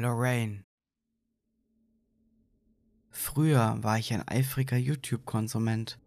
Lorraine. 0.00 0.64
Früher 3.10 3.78
war 3.82 3.98
ich 3.98 4.12
ein 4.12 4.26
eifriger 4.28 4.76
YouTube-Konsument. 4.76 5.98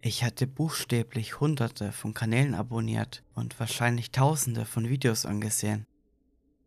Ich 0.00 0.22
hatte 0.22 0.46
buchstäblich 0.46 1.40
hunderte 1.40 1.90
von 1.90 2.14
Kanälen 2.14 2.54
abonniert 2.54 3.24
und 3.34 3.58
wahrscheinlich 3.58 4.12
tausende 4.12 4.64
von 4.64 4.88
Videos 4.88 5.26
angesehen. 5.26 5.86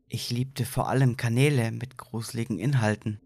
Ich 0.10 0.32
liebte 0.32 0.66
vor 0.66 0.90
allem 0.90 1.16
Kanäle 1.16 1.72
mit 1.72 1.98
gruseligen 1.98 2.60
Inhalten. 2.60 3.22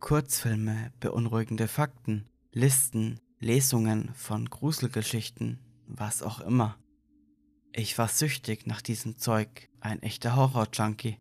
Kurzfilme, 0.00 0.92
beunruhigende 0.98 1.68
Fakten, 1.68 2.28
Listen, 2.50 3.20
Lesungen 3.38 4.12
von 4.14 4.50
Gruselgeschichten, 4.50 5.60
was 5.86 6.20
auch 6.20 6.40
immer. 6.40 6.78
Ich 7.72 7.96
war 7.96 8.08
süchtig 8.08 8.66
nach 8.66 8.82
diesem 8.82 9.18
Zeug, 9.18 9.68
ein 9.78 10.02
echter 10.02 10.34
Horror-Junkie. 10.34 11.20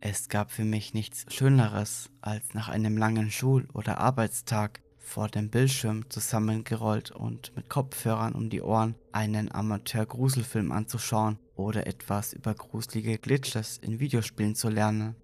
Es 0.00 0.28
gab 0.28 0.50
für 0.50 0.64
mich 0.64 0.94
nichts 0.94 1.24
Schöneres, 1.32 2.10
als 2.20 2.54
nach 2.54 2.68
einem 2.68 2.96
langen 2.96 3.30
Schul- 3.30 3.68
oder 3.72 3.98
Arbeitstag 3.98 4.82
vor 4.98 5.28
dem 5.28 5.50
Bildschirm 5.50 6.10
zusammengerollt 6.10 7.12
und 7.12 7.54
mit 7.56 7.70
Kopfhörern 7.70 8.34
um 8.34 8.50
die 8.50 8.60
Ohren 8.60 8.96
einen 9.12 9.50
Amateur-Gruselfilm 9.52 10.72
anzuschauen 10.72 11.38
oder 11.54 11.86
etwas 11.86 12.32
über 12.32 12.54
gruselige 12.54 13.18
Glitches 13.18 13.78
in 13.78 14.00
Videospielen 14.00 14.54
zu 14.54 14.68
lernen. 14.68 15.16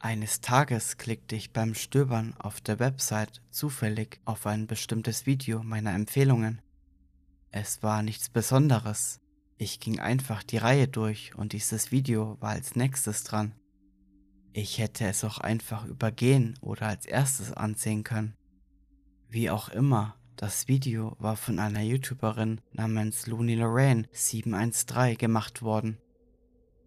Eines 0.00 0.42
Tages 0.42 0.98
klickte 0.98 1.34
ich 1.34 1.52
beim 1.52 1.74
Stöbern 1.74 2.34
auf 2.38 2.60
der 2.60 2.78
Website 2.78 3.40
zufällig 3.50 4.20
auf 4.26 4.46
ein 4.46 4.66
bestimmtes 4.66 5.24
Video 5.24 5.62
meiner 5.62 5.94
Empfehlungen. 5.94 6.60
Es 7.50 7.82
war 7.82 8.02
nichts 8.02 8.28
Besonderes, 8.28 9.20
ich 9.56 9.80
ging 9.80 10.00
einfach 10.00 10.42
die 10.42 10.56
Reihe 10.56 10.88
durch 10.88 11.34
und 11.36 11.52
dieses 11.52 11.92
Video 11.92 12.36
war 12.40 12.50
als 12.50 12.74
nächstes 12.76 13.24
dran. 13.24 13.54
Ich 14.52 14.78
hätte 14.78 15.06
es 15.06 15.24
auch 15.24 15.38
einfach 15.38 15.86
übergehen 15.86 16.56
oder 16.60 16.86
als 16.86 17.06
erstes 17.06 17.52
ansehen 17.52 18.04
können. 18.04 18.34
Wie 19.28 19.50
auch 19.50 19.68
immer, 19.68 20.16
das 20.36 20.68
Video 20.68 21.16
war 21.18 21.36
von 21.36 21.58
einer 21.58 21.82
YouTuberin 21.82 22.60
namens 22.72 23.26
Looney 23.26 23.54
Lorraine 23.54 24.08
713 24.12 25.16
gemacht 25.16 25.62
worden. 25.62 25.98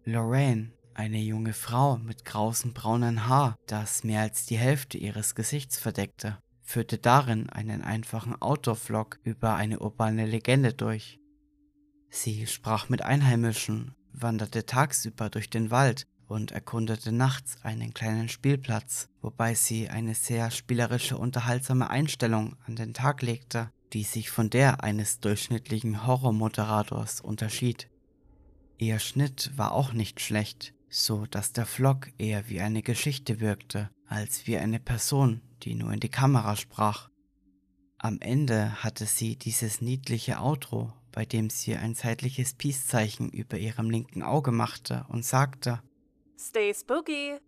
Lorraine, 0.04 0.72
eine 0.94 1.18
junge 1.18 1.52
Frau 1.52 1.98
mit 1.98 2.24
grausem 2.24 2.72
braunen 2.72 3.26
Haar, 3.26 3.56
das 3.66 4.04
mehr 4.04 4.22
als 4.22 4.46
die 4.46 4.58
Hälfte 4.58 4.98
ihres 4.98 5.34
Gesichts 5.34 5.78
verdeckte, 5.78 6.38
führte 6.62 6.98
darin 6.98 7.48
einen 7.50 7.82
einfachen 7.82 8.40
Outdoor-Vlog 8.40 9.18
über 9.24 9.54
eine 9.54 9.78
urbane 9.80 10.26
Legende 10.26 10.72
durch. 10.72 11.17
Sie 12.10 12.46
sprach 12.46 12.88
mit 12.88 13.02
Einheimischen, 13.02 13.94
wanderte 14.12 14.66
tagsüber 14.66 15.30
durch 15.30 15.50
den 15.50 15.70
Wald 15.70 16.06
und 16.26 16.52
erkundete 16.52 17.12
nachts 17.12 17.56
einen 17.62 17.94
kleinen 17.94 18.28
Spielplatz, 18.28 19.08
wobei 19.22 19.54
sie 19.54 19.88
eine 19.88 20.14
sehr 20.14 20.50
spielerische, 20.50 21.16
unterhaltsame 21.16 21.90
Einstellung 21.90 22.56
an 22.66 22.76
den 22.76 22.94
Tag 22.94 23.22
legte, 23.22 23.70
die 23.92 24.02
sich 24.02 24.30
von 24.30 24.50
der 24.50 24.84
eines 24.84 25.20
durchschnittlichen 25.20 26.06
Horrormoderators 26.06 27.20
unterschied. 27.20 27.88
Ihr 28.76 28.98
Schnitt 28.98 29.52
war 29.56 29.72
auch 29.72 29.92
nicht 29.92 30.20
schlecht, 30.20 30.74
so 30.90 31.26
dass 31.26 31.52
der 31.52 31.66
Vlog 31.66 32.08
eher 32.18 32.48
wie 32.48 32.60
eine 32.60 32.82
Geschichte 32.82 33.40
wirkte, 33.40 33.90
als 34.06 34.46
wie 34.46 34.58
eine 34.58 34.80
Person, 34.80 35.40
die 35.62 35.74
nur 35.74 35.92
in 35.92 36.00
die 36.00 36.10
Kamera 36.10 36.56
sprach. 36.56 37.08
Am 37.98 38.20
Ende 38.20 38.82
hatte 38.82 39.06
sie 39.06 39.36
dieses 39.36 39.80
niedliche 39.80 40.40
Outro 40.40 40.92
bei 41.18 41.26
dem 41.26 41.50
sie 41.50 41.74
ein 41.74 41.96
seitliches 41.96 42.54
Peace-Zeichen 42.54 43.30
über 43.30 43.58
ihrem 43.58 43.90
linken 43.90 44.22
Auge 44.22 44.52
machte 44.52 45.04
und 45.08 45.24
sagte, 45.24 45.82
Stay 46.38 46.72
spooky. 46.72 47.40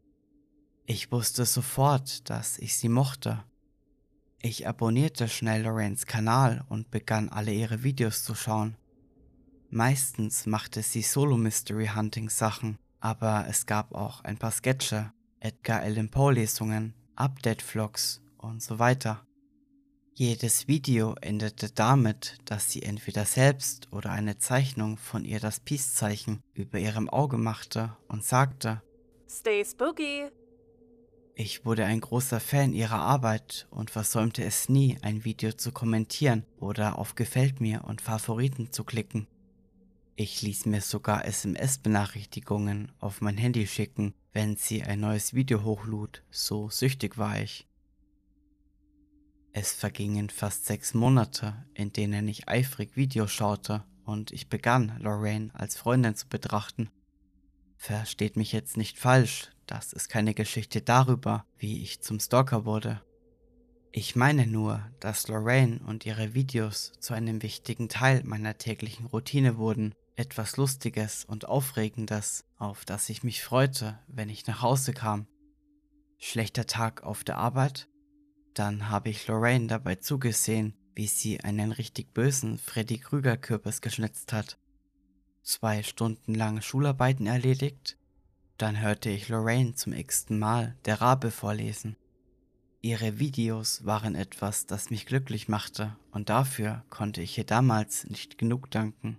Ich 0.87 1.13
wusste 1.13 1.45
sofort, 1.45 2.29
dass 2.29 2.59
ich 2.59 2.77
sie 2.77 2.89
mochte. 2.89 3.45
Ich 4.43 4.67
abonnierte 4.67 5.29
schnell 5.29 5.63
Lorraines 5.63 6.07
Kanal 6.07 6.65
und 6.69 6.91
begann 6.91 7.29
alle 7.29 7.53
ihre 7.53 7.85
Videos 7.85 8.25
zu 8.25 8.35
schauen. 8.35 8.77
Meistens 9.69 10.47
machte 10.47 10.83
sie 10.83 11.03
Solo-Mystery-Hunting-Sachen, 11.03 12.77
aber 12.99 13.47
es 13.49 13.67
gab 13.67 13.95
auch 13.95 14.25
ein 14.25 14.37
paar 14.37 14.51
Sketche, 14.51 15.13
Edgar 15.39 15.83
Allan 15.83 16.11
Poe-Lesungen, 16.11 16.93
Update-Vlogs 17.15 18.21
und 18.39 18.65
so 18.65 18.81
weiter. 18.81 19.25
Jedes 20.21 20.69
Video 20.69 21.15
endete 21.23 21.71
damit, 21.71 22.37
dass 22.45 22.71
sie 22.71 22.83
entweder 22.83 23.25
selbst 23.25 23.91
oder 23.91 24.11
eine 24.11 24.37
Zeichnung 24.37 24.99
von 24.99 25.25
ihr 25.25 25.41
das 25.41 25.61
Peace-Zeichen 25.61 26.43
über 26.53 26.79
ihrem 26.79 27.09
Auge 27.09 27.39
machte 27.39 27.97
und 28.07 28.23
sagte, 28.23 28.83
Stay 29.27 29.65
spooky. 29.65 30.29
Ich 31.37 31.65
wurde 31.65 31.87
ein 31.87 32.03
großer 32.03 32.39
Fan 32.39 32.75
ihrer 32.75 32.99
Arbeit 32.99 33.67
und 33.71 33.91
versäumte 33.91 34.45
es 34.45 34.69
nie, 34.69 34.99
ein 35.01 35.25
Video 35.25 35.53
zu 35.53 35.73
kommentieren 35.73 36.45
oder 36.59 36.99
auf 36.99 37.15
Gefällt 37.15 37.63
mir 37.63 37.85
und 37.87 38.03
Favoriten 38.03 38.73
zu 38.73 38.85
klicken. 38.85 39.27
Ich 40.17 40.43
ließ 40.43 40.67
mir 40.67 40.83
sogar 40.83 41.25
SMS-Benachrichtigungen 41.25 42.93
auf 42.99 43.23
mein 43.23 43.39
Handy 43.39 43.67
schicken, 43.67 44.13
wenn 44.35 44.57
sie 44.57 44.83
ein 44.83 45.01
neues 45.01 45.33
Video 45.33 45.65
hochlud, 45.65 46.23
so 46.31 46.69
süchtig 46.69 47.17
war 47.17 47.41
ich. 47.41 47.70
Es 49.53 49.73
vergingen 49.73 50.31
fast 50.31 50.67
sechs 50.67 50.95
Monate, 50.95 51.67
in 51.75 51.93
denen 51.93 52.29
ich 52.29 52.49
eifrig 52.49 52.97
Videos 52.97 53.33
schaute 53.33 53.85
und 54.05 54.31
ich 54.31 54.49
begann, 54.49 54.97
Lorraine 55.01 55.51
als 55.55 55.77
Freundin 55.77 56.15
zu 56.15 56.29
betrachten. 56.29 56.91
Versteht 57.77 58.37
mich 58.37 58.53
jetzt 58.53 58.77
nicht 58.77 58.99
falsch, 58.99 59.51
das 59.67 59.93
ist 59.93 60.09
keine 60.09 60.35
Geschichte 60.35 60.83
darüber, 60.83 61.47
wie 61.57 61.83
ich 61.83 62.01
zum 62.01 62.21
Stalker 62.21 62.65
wurde. 62.65 63.03
Ich 63.93 64.15
meine 64.15 64.47
nur, 64.47 64.89
dass 65.01 65.27
Lorraine 65.27 65.81
und 65.85 66.07
ihre 66.07 66.35
Videos 66.35 66.93
zu 67.01 67.13
einem 67.15 67.43
wichtigen 67.43 67.89
Teil 67.89 68.23
meiner 68.25 68.57
täglichen 68.57 69.07
Routine 69.07 69.57
wurden, 69.57 69.95
etwas 70.15 70.57
Lustiges 70.59 71.25
und 71.25 71.49
Aufregendes, 71.49 72.45
auf 72.57 72.85
das 72.85 73.09
ich 73.09 73.25
mich 73.25 73.43
freute, 73.43 73.99
wenn 74.07 74.29
ich 74.29 74.47
nach 74.47 74.63
Hause 74.63 74.93
kam. 74.93 75.27
Schlechter 76.19 76.67
Tag 76.67 77.03
auf 77.03 77.25
der 77.25 77.39
Arbeit? 77.39 77.89
Dann 78.55 78.89
habe 78.89 79.11
ich 79.11 79.27
Lorraine 79.27 79.69
dabei 79.69 79.97
zugesehen, 79.97 80.75
wie 80.95 81.07
sie 81.07 81.41
einen 81.41 81.73
richtig 81.73 82.13
bösen 82.13 82.59
Freddy 82.59 82.99
Krüger 82.99 83.37
Kürbis 83.37 83.81
geschnitzt 83.81 84.33
hat. 84.33 84.59
Zwei 85.43 85.83
Stunden 85.83 86.35
lang 86.35 86.61
Schularbeiten 86.61 87.27
erledigt, 87.27 87.97
dann 88.59 88.81
hörte 88.81 89.09
ich 89.09 89.29
Lorraine 89.29 89.75
zum 89.75 89.93
x-ten 89.93 90.39
Mal 90.39 90.77
der 90.85 91.01
Rabe 91.01 91.31
vorlesen. 91.31 91.97
Ihre 92.83 93.19
Videos 93.19 93.85
waren 93.85 94.15
etwas, 94.15 94.67
das 94.67 94.91
mich 94.91 95.07
glücklich 95.07 95.49
machte, 95.49 95.97
und 96.11 96.29
dafür 96.29 96.85
konnte 96.91 97.23
ich 97.23 97.39
ihr 97.39 97.45
damals 97.45 98.05
nicht 98.05 98.37
genug 98.37 98.71
danken. 98.71 99.19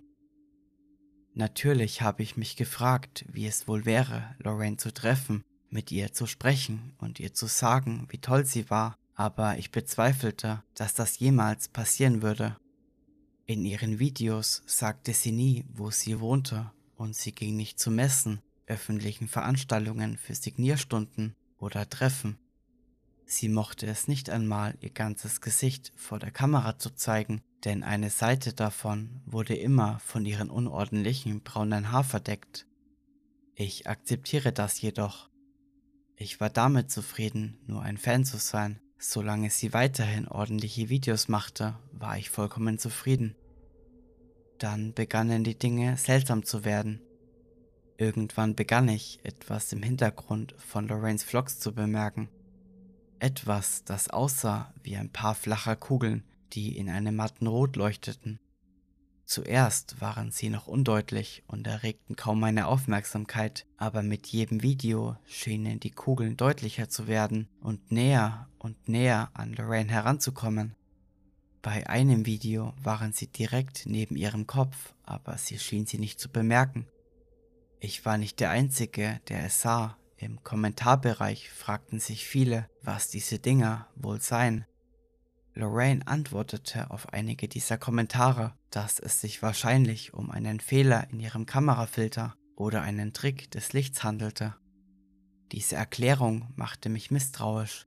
Natürlich 1.34 2.02
habe 2.02 2.22
ich 2.22 2.36
mich 2.36 2.56
gefragt, 2.56 3.24
wie 3.32 3.46
es 3.46 3.66
wohl 3.66 3.84
wäre, 3.84 4.36
Lorraine 4.38 4.76
zu 4.76 4.92
treffen, 4.92 5.42
mit 5.70 5.90
ihr 5.90 6.12
zu 6.12 6.26
sprechen 6.26 6.94
und 6.98 7.18
ihr 7.18 7.32
zu 7.32 7.46
sagen, 7.46 8.06
wie 8.10 8.18
toll 8.18 8.44
sie 8.44 8.68
war 8.68 8.98
aber 9.22 9.56
ich 9.56 9.70
bezweifelte, 9.70 10.64
dass 10.74 10.94
das 10.94 11.20
jemals 11.20 11.68
passieren 11.68 12.22
würde. 12.22 12.56
In 13.46 13.64
ihren 13.64 14.00
Videos 14.00 14.64
sagte 14.66 15.12
sie 15.12 15.30
nie, 15.30 15.64
wo 15.72 15.92
sie 15.92 16.18
wohnte, 16.18 16.72
und 16.96 17.14
sie 17.14 17.30
ging 17.30 17.54
nicht 17.54 17.78
zu 17.78 17.92
Messen, 17.92 18.40
öffentlichen 18.66 19.28
Veranstaltungen 19.28 20.18
für 20.18 20.34
Signierstunden 20.34 21.36
oder 21.56 21.88
Treffen. 21.88 22.36
Sie 23.24 23.48
mochte 23.48 23.86
es 23.86 24.08
nicht 24.08 24.28
einmal, 24.28 24.76
ihr 24.80 24.90
ganzes 24.90 25.40
Gesicht 25.40 25.92
vor 25.94 26.18
der 26.18 26.32
Kamera 26.32 26.80
zu 26.80 26.90
zeigen, 26.90 27.42
denn 27.64 27.84
eine 27.84 28.10
Seite 28.10 28.52
davon 28.52 29.22
wurde 29.24 29.54
immer 29.54 30.00
von 30.00 30.26
ihren 30.26 30.50
unordentlichen 30.50 31.42
braunen 31.42 31.92
Haar 31.92 32.02
verdeckt. 32.02 32.66
Ich 33.54 33.86
akzeptiere 33.86 34.52
das 34.52 34.80
jedoch. 34.80 35.30
Ich 36.16 36.40
war 36.40 36.50
damit 36.50 36.90
zufrieden, 36.90 37.60
nur 37.68 37.82
ein 37.82 37.98
Fan 37.98 38.24
zu 38.24 38.38
sein. 38.38 38.80
Solange 39.04 39.50
sie 39.50 39.72
weiterhin 39.72 40.28
ordentliche 40.28 40.88
Videos 40.88 41.26
machte, 41.26 41.76
war 41.90 42.16
ich 42.18 42.30
vollkommen 42.30 42.78
zufrieden. 42.78 43.34
Dann 44.58 44.94
begannen 44.94 45.42
die 45.42 45.58
Dinge 45.58 45.96
seltsam 45.96 46.44
zu 46.44 46.64
werden. 46.64 47.00
Irgendwann 47.96 48.54
begann 48.54 48.88
ich, 48.88 49.18
etwas 49.24 49.72
im 49.72 49.82
Hintergrund 49.82 50.54
von 50.56 50.86
Lorraines 50.86 51.24
Vlogs 51.24 51.58
zu 51.58 51.74
bemerken. 51.74 52.28
Etwas, 53.18 53.82
das 53.82 54.08
aussah 54.08 54.72
wie 54.84 54.96
ein 54.96 55.10
paar 55.10 55.34
flacher 55.34 55.74
Kugeln, 55.74 56.22
die 56.52 56.78
in 56.78 56.88
einem 56.88 57.16
matten 57.16 57.48
Rot 57.48 57.74
leuchteten. 57.74 58.38
Zuerst 59.32 59.98
waren 60.02 60.30
sie 60.30 60.50
noch 60.50 60.66
undeutlich 60.66 61.42
und 61.46 61.66
erregten 61.66 62.16
kaum 62.16 62.38
meine 62.38 62.66
Aufmerksamkeit, 62.66 63.64
aber 63.78 64.02
mit 64.02 64.26
jedem 64.26 64.62
Video 64.62 65.16
schienen 65.24 65.80
die 65.80 65.90
Kugeln 65.90 66.36
deutlicher 66.36 66.90
zu 66.90 67.06
werden 67.06 67.48
und 67.62 67.90
näher 67.90 68.50
und 68.58 68.90
näher 68.90 69.30
an 69.32 69.54
Lorraine 69.54 69.90
heranzukommen. 69.90 70.74
Bei 71.62 71.86
einem 71.86 72.26
Video 72.26 72.74
waren 72.82 73.14
sie 73.14 73.26
direkt 73.26 73.86
neben 73.86 74.16
ihrem 74.16 74.46
Kopf, 74.46 74.92
aber 75.02 75.38
sie 75.38 75.58
schien 75.58 75.86
sie 75.86 75.98
nicht 75.98 76.20
zu 76.20 76.28
bemerken. 76.28 76.86
Ich 77.80 78.04
war 78.04 78.18
nicht 78.18 78.38
der 78.38 78.50
Einzige, 78.50 79.22
der 79.30 79.46
es 79.46 79.62
sah. 79.62 79.96
Im 80.18 80.44
Kommentarbereich 80.44 81.48
fragten 81.48 82.00
sich 82.00 82.26
viele, 82.26 82.68
was 82.82 83.08
diese 83.08 83.38
Dinger 83.38 83.86
wohl 83.96 84.20
seien. 84.20 84.66
Lorraine 85.54 86.06
antwortete 86.06 86.90
auf 86.90 87.12
einige 87.12 87.48
dieser 87.48 87.76
Kommentare, 87.76 88.54
dass 88.70 88.98
es 88.98 89.20
sich 89.20 89.42
wahrscheinlich 89.42 90.14
um 90.14 90.30
einen 90.30 90.60
Fehler 90.60 91.08
in 91.10 91.20
ihrem 91.20 91.44
Kamerafilter 91.46 92.34
oder 92.56 92.82
einen 92.82 93.12
Trick 93.12 93.50
des 93.50 93.72
Lichts 93.72 94.02
handelte. 94.02 94.54
Diese 95.52 95.76
Erklärung 95.76 96.48
machte 96.56 96.88
mich 96.88 97.10
misstrauisch. 97.10 97.86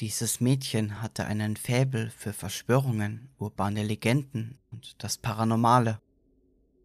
Dieses 0.00 0.40
Mädchen 0.40 1.00
hatte 1.00 1.24
einen 1.24 1.56
Fäbel 1.56 2.10
für 2.10 2.34
Verschwörungen, 2.34 3.30
urbane 3.38 3.82
Legenden 3.82 4.58
und 4.70 5.02
das 5.02 5.16
Paranormale. 5.16 6.02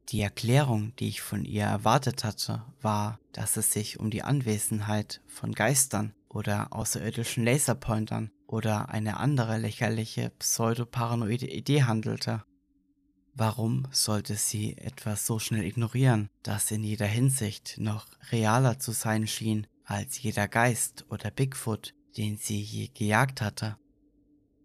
Die 0.10 0.22
Erklärung, 0.22 0.96
die 0.96 1.10
ich 1.10 1.22
von 1.22 1.44
ihr 1.44 1.66
erwartet 1.66 2.24
hatte, 2.24 2.64
war, 2.82 3.20
dass 3.34 3.58
es 3.58 3.74
sich 3.74 4.00
um 4.00 4.10
die 4.10 4.24
Anwesenheit 4.24 5.22
von 5.28 5.52
Geistern 5.52 6.14
oder 6.30 6.72
außerirdischen 6.72 7.44
Laserpointern 7.44 8.32
oder 8.52 8.90
eine 8.90 9.18
andere 9.18 9.58
lächerliche 9.58 10.30
pseudoparanoide 10.38 11.48
Idee 11.48 11.84
handelte. 11.84 12.44
Warum 13.34 13.88
sollte 13.92 14.36
sie 14.36 14.78
etwas 14.78 15.26
so 15.26 15.40
schnell 15.40 15.64
ignorieren, 15.64 16.30
das 16.44 16.70
in 16.70 16.84
jeder 16.84 17.06
Hinsicht 17.06 17.76
noch 17.78 18.08
realer 18.30 18.78
zu 18.78 18.92
sein 18.92 19.26
schien 19.26 19.68
als 19.86 20.22
jeder 20.22 20.50
Geist 20.50 21.06
oder 21.10 21.32
Bigfoot, 21.32 21.94
den 22.18 22.38
sie 22.38 22.60
je 22.60 22.90
gejagt 22.90 23.40
hatte? 23.40 23.78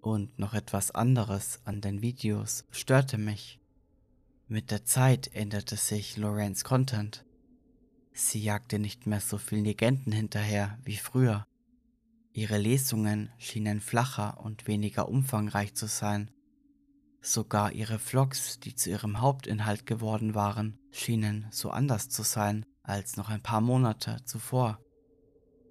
Und 0.01 0.37
noch 0.37 0.53
etwas 0.53 0.91
anderes 0.91 1.61
an 1.65 1.81
den 1.81 2.03
Videos 2.03 2.65
störte 2.73 3.19
mich. 3.19 3.61
Mit 4.49 4.73
der 4.73 4.85
Zeit 4.85 5.33
änderte 5.33 5.77
sich 5.77 6.17
Lorenz 6.17 6.65
Content. 6.65 7.25
Sie 8.13 8.43
jagte 8.43 8.81
nicht 8.81 9.07
mehr 9.07 9.21
so 9.21 9.39
vielen 9.39 9.65
Legenden 9.65 10.13
hinterher 10.13 10.79
wie 10.83 10.97
früher. 10.97 11.47
Ihre 12.37 12.59
Lesungen 12.59 13.31
schienen 13.39 13.81
flacher 13.81 14.39
und 14.43 14.67
weniger 14.67 15.09
umfangreich 15.09 15.75
zu 15.75 15.87
sein. 15.87 16.31
Sogar 17.23 17.73
ihre 17.73 17.99
Vlogs, 17.99 18.61
die 18.61 18.75
zu 18.75 18.91
ihrem 18.91 19.23
Hauptinhalt 19.23 19.87
geworden 19.87 20.35
waren, 20.35 20.79
schienen 20.91 21.47
so 21.51 21.71
anders 21.71 22.11
zu 22.11 22.23
sein 22.23 22.67
als 22.83 23.17
noch 23.17 23.31
ein 23.31 23.43
paar 23.43 23.63
Monate 23.63 24.19
zuvor. 24.27 24.79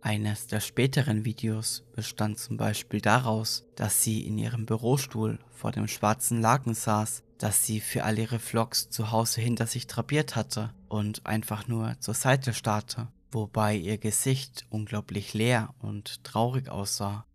Eines 0.01 0.47
der 0.47 0.59
späteren 0.59 1.23
Videos 1.23 1.83
bestand 1.93 2.39
zum 2.39 2.57
Beispiel 2.57 2.99
daraus, 2.99 3.67
dass 3.75 4.01
sie 4.01 4.25
in 4.25 4.39
ihrem 4.39 4.65
Bürostuhl 4.65 5.37
vor 5.51 5.71
dem 5.71 5.87
schwarzen 5.87 6.41
Laken 6.41 6.73
saß 6.73 7.21
das 7.37 7.65
sie 7.65 7.79
für 7.79 8.03
all 8.03 8.17
ihre 8.17 8.39
Vlogs 8.39 8.89
zu 8.89 9.11
Hause 9.11 9.41
hinter 9.41 9.67
sich 9.67 9.87
drapiert 9.87 10.35
hatte 10.35 10.73
und 10.87 11.25
einfach 11.25 11.67
nur 11.67 11.99
zur 11.99 12.13
Seite 12.13 12.53
starrte, 12.53 13.07
wobei 13.31 13.75
ihr 13.75 13.97
Gesicht 13.97 14.65
unglaublich 14.69 15.33
leer 15.33 15.73
und 15.79 16.23
traurig 16.23 16.69
aussah. 16.69 17.25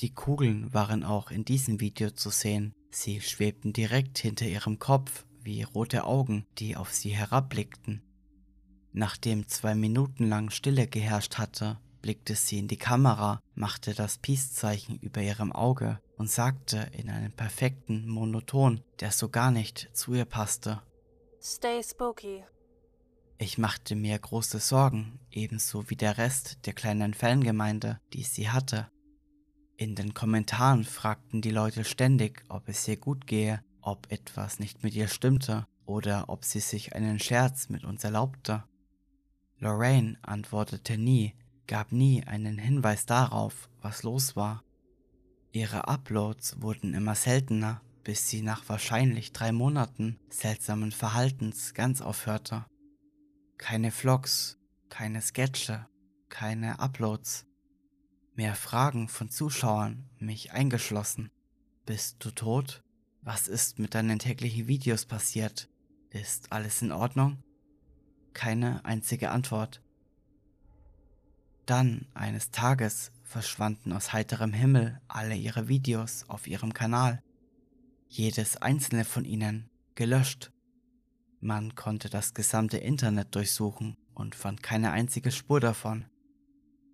Die 0.00 0.14
Kugeln 0.14 0.72
waren 0.72 1.02
auch 1.02 1.30
in 1.30 1.44
diesem 1.44 1.80
Video 1.80 2.10
zu 2.10 2.30
sehen, 2.30 2.74
sie 2.90 3.20
schwebten 3.20 3.72
direkt 3.72 4.18
hinter 4.18 4.46
ihrem 4.46 4.78
Kopf 4.78 5.26
wie 5.42 5.62
rote 5.62 6.04
Augen, 6.04 6.46
die 6.58 6.76
auf 6.76 6.92
sie 6.92 7.10
herabblickten. 7.10 8.02
Nachdem 8.92 9.48
zwei 9.48 9.74
Minuten 9.74 10.28
lang 10.28 10.50
Stille 10.50 10.86
geherrscht 10.86 11.38
hatte, 11.38 11.78
blickte 12.00 12.34
sie 12.34 12.58
in 12.58 12.68
die 12.68 12.76
Kamera, 12.76 13.40
machte 13.54 13.94
das 13.94 14.18
Peace-Zeichen 14.18 14.98
über 14.98 15.20
ihrem 15.20 15.52
Auge 15.52 16.00
und 16.16 16.30
sagte 16.30 16.88
in 16.92 17.10
einem 17.10 17.32
perfekten 17.32 18.08
Monoton, 18.08 18.82
der 19.00 19.12
so 19.12 19.28
gar 19.28 19.50
nicht 19.50 19.90
zu 19.92 20.14
ihr 20.14 20.24
passte. 20.24 20.82
Stay 21.40 21.82
spooky. 21.82 22.44
Ich 23.40 23.56
machte 23.56 23.94
mir 23.94 24.18
große 24.18 24.58
Sorgen, 24.58 25.20
ebenso 25.30 25.88
wie 25.88 25.94
der 25.94 26.18
Rest 26.18 26.66
der 26.66 26.72
kleinen 26.72 27.14
Fangemeinde, 27.14 28.00
die 28.12 28.24
sie 28.24 28.50
hatte. 28.50 28.90
In 29.76 29.94
den 29.94 30.12
Kommentaren 30.12 30.82
fragten 30.82 31.40
die 31.40 31.52
Leute 31.52 31.84
ständig, 31.84 32.42
ob 32.48 32.68
es 32.68 32.88
ihr 32.88 32.96
gut 32.96 33.28
gehe, 33.28 33.62
ob 33.80 34.10
etwas 34.10 34.58
nicht 34.58 34.82
mit 34.82 34.94
ihr 34.96 35.06
stimmte 35.06 35.68
oder 35.86 36.28
ob 36.28 36.44
sie 36.44 36.58
sich 36.58 36.96
einen 36.96 37.20
Scherz 37.20 37.68
mit 37.68 37.84
uns 37.84 38.02
erlaubte. 38.02 38.64
Lorraine 39.60 40.18
antwortete 40.22 40.98
nie, 40.98 41.36
gab 41.68 41.92
nie 41.92 42.24
einen 42.24 42.58
Hinweis 42.58 43.06
darauf, 43.06 43.68
was 43.80 44.02
los 44.02 44.34
war. 44.34 44.64
Ihre 45.52 45.86
Uploads 45.86 46.60
wurden 46.60 46.92
immer 46.92 47.14
seltener, 47.14 47.82
bis 48.02 48.28
sie 48.28 48.42
nach 48.42 48.68
wahrscheinlich 48.68 49.32
drei 49.32 49.52
Monaten 49.52 50.18
seltsamen 50.28 50.90
Verhaltens 50.90 51.72
ganz 51.72 52.00
aufhörte. 52.00 52.66
Keine 53.58 53.90
Vlogs, 53.90 54.56
keine 54.88 55.20
Sketche, 55.20 55.86
keine 56.28 56.78
Uploads. 56.78 57.44
Mehr 58.36 58.54
Fragen 58.54 59.08
von 59.08 59.30
Zuschauern, 59.30 60.08
mich 60.18 60.52
eingeschlossen. 60.52 61.30
Bist 61.84 62.24
du 62.24 62.30
tot? 62.30 62.84
Was 63.20 63.48
ist 63.48 63.80
mit 63.80 63.94
deinen 63.94 64.20
täglichen 64.20 64.68
Videos 64.68 65.04
passiert? 65.04 65.68
Ist 66.10 66.52
alles 66.52 66.82
in 66.82 66.92
Ordnung? 66.92 67.42
Keine 68.32 68.84
einzige 68.84 69.30
Antwort. 69.30 69.82
Dann, 71.66 72.06
eines 72.14 72.52
Tages, 72.52 73.10
verschwanden 73.24 73.92
aus 73.92 74.12
heiterem 74.12 74.52
Himmel 74.52 75.00
alle 75.08 75.34
ihre 75.34 75.68
Videos 75.68 76.24
auf 76.28 76.46
ihrem 76.46 76.72
Kanal. 76.72 77.22
Jedes 78.06 78.56
einzelne 78.56 79.04
von 79.04 79.24
ihnen 79.24 79.68
gelöscht. 79.96 80.52
Man 81.40 81.74
konnte 81.74 82.10
das 82.10 82.34
gesamte 82.34 82.78
Internet 82.78 83.34
durchsuchen 83.34 83.96
und 84.14 84.34
fand 84.34 84.62
keine 84.62 84.90
einzige 84.90 85.30
Spur 85.30 85.60
davon. 85.60 86.06